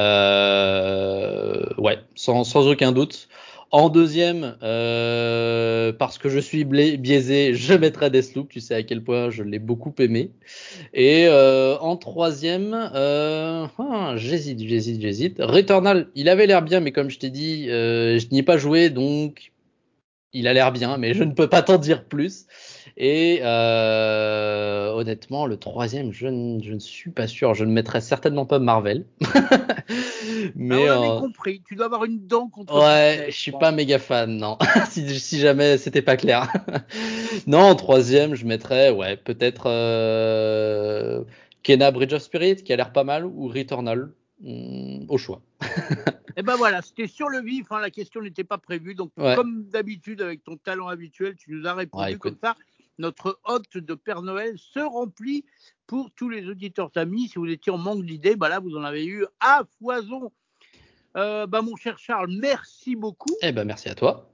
Euh, 0.00 1.62
ouais, 1.78 1.98
sans, 2.16 2.56
aucun 2.68 2.90
doute. 2.90 3.28
En 3.70 3.88
deuxième, 3.88 4.56
euh, 4.64 5.92
parce 5.92 6.18
que 6.18 6.28
je 6.28 6.40
suis 6.40 6.64
biaisé, 6.64 7.54
je 7.54 7.74
mettrai 7.74 8.10
Deathloop. 8.10 8.48
Tu 8.48 8.60
sais 8.60 8.74
à 8.74 8.82
quel 8.82 9.00
point 9.04 9.30
je 9.30 9.44
l'ai 9.44 9.60
beaucoup 9.60 9.94
aimé. 10.00 10.30
Et 10.92 11.26
euh, 11.28 11.78
en 11.78 11.96
troisième, 11.96 12.74
euh, 12.94 13.66
ah, 13.78 14.14
j'hésite, 14.16 14.58
j'hésite, 14.58 15.00
j'hésite. 15.00 15.36
Returnal, 15.38 16.08
il 16.16 16.28
avait 16.28 16.46
l'air 16.46 16.62
bien, 16.62 16.80
mais 16.80 16.90
comme 16.90 17.10
je 17.10 17.20
t'ai 17.20 17.30
dit, 17.30 17.66
je 17.66 18.26
n'y 18.32 18.40
ai 18.40 18.42
pas 18.42 18.58
joué, 18.58 18.90
donc 18.90 19.52
il 20.32 20.48
a 20.48 20.52
l'air 20.52 20.72
bien, 20.72 20.98
mais 20.98 21.14
je 21.14 21.24
ne 21.24 21.32
peux 21.32 21.48
pas 21.48 21.62
t'en 21.62 21.78
dire 21.78 22.04
plus. 22.04 22.46
Et 22.98 23.40
euh, 23.42 24.90
honnêtement, 24.92 25.46
le 25.46 25.58
troisième, 25.58 26.12
je 26.12 26.28
ne, 26.28 26.62
je 26.62 26.72
ne, 26.72 26.78
suis 26.78 27.10
pas 27.10 27.26
sûr. 27.26 27.54
Je 27.54 27.64
ne 27.64 27.70
mettrai 27.70 28.00
certainement 28.00 28.46
pas 28.46 28.58
Marvel. 28.58 29.04
mais 30.54 30.88
ah, 30.88 31.00
on 31.00 31.16
euh, 31.16 31.20
compris. 31.20 31.62
Tu 31.68 31.76
dois 31.76 31.86
avoir 31.86 32.04
une 32.04 32.26
dent 32.26 32.48
contre. 32.48 32.74
Ouais, 32.74 33.26
je 33.28 33.36
suis 33.36 33.52
pas 33.52 33.70
méga 33.70 33.98
fan, 33.98 34.36
non. 34.38 34.56
si, 34.90 35.20
si, 35.20 35.38
jamais 35.38 35.76
c'était 35.76 36.02
pas 36.02 36.16
clair. 36.16 36.50
non, 37.46 37.60
en 37.60 37.74
troisième, 37.74 38.34
je 38.34 38.46
mettrais, 38.46 38.90
ouais, 38.90 39.16
peut-être 39.18 39.64
euh, 39.66 41.22
Kena 41.62 41.90
Bridge 41.90 42.14
of 42.14 42.22
Spirit, 42.22 42.56
qui 42.56 42.72
a 42.72 42.76
l'air 42.76 42.92
pas 42.92 43.04
mal, 43.04 43.26
ou 43.26 43.48
Returnal, 43.48 44.10
hmm, 44.40 45.06
au 45.08 45.18
choix. 45.18 45.42
Et 45.62 45.66
eh 46.38 46.42
ben 46.42 46.56
voilà, 46.56 46.82
c'était 46.82 47.06
sur 47.06 47.28
le 47.28 47.40
vif, 47.40 47.70
hein, 47.70 47.80
la 47.80 47.90
question 47.90 48.20
n'était 48.20 48.44
pas 48.44 48.58
prévue. 48.58 48.94
Donc, 48.94 49.12
comme 49.16 49.64
d'habitude, 49.64 50.22
avec 50.22 50.44
ton 50.44 50.56
talent 50.56 50.88
habituel, 50.88 51.36
tu 51.36 51.52
nous 51.52 51.66
as 51.66 51.74
répondu 51.74 52.18
comme 52.18 52.36
ça. 52.42 52.56
Notre 52.98 53.38
hôte 53.44 53.76
de 53.76 53.94
Père 53.94 54.22
Noël 54.22 54.54
se 54.56 54.80
remplit 54.80 55.44
pour 55.86 56.10
tous 56.12 56.28
les 56.28 56.48
auditeurs 56.48 56.90
amis. 56.94 57.28
Si 57.28 57.38
vous 57.38 57.46
étiez 57.46 57.70
en 57.72 57.78
manque 57.78 58.04
d'idées, 58.04 58.36
bah 58.36 58.48
là, 58.48 58.58
vous 58.58 58.76
en 58.76 58.84
avez 58.84 59.04
eu 59.04 59.26
à 59.40 59.62
foison. 59.78 60.32
Euh, 61.16 61.46
bah, 61.46 61.62
mon 61.62 61.76
cher 61.76 61.98
Charles, 61.98 62.30
merci 62.30 62.96
beaucoup. 62.96 63.34
Eh 63.42 63.52
ben, 63.52 63.64
merci 63.64 63.88
à 63.88 63.94
toi. 63.94 64.30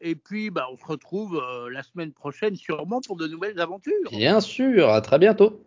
Et 0.00 0.14
puis, 0.14 0.50
bah, 0.50 0.66
on 0.72 0.76
se 0.76 0.84
retrouve 0.84 1.36
euh, 1.42 1.70
la 1.70 1.82
semaine 1.82 2.12
prochaine, 2.12 2.56
sûrement, 2.56 3.00
pour 3.00 3.16
de 3.16 3.26
nouvelles 3.26 3.58
aventures. 3.60 4.10
Bien 4.10 4.40
sûr, 4.40 4.90
à 4.90 5.00
très 5.00 5.18
bientôt. 5.18 5.60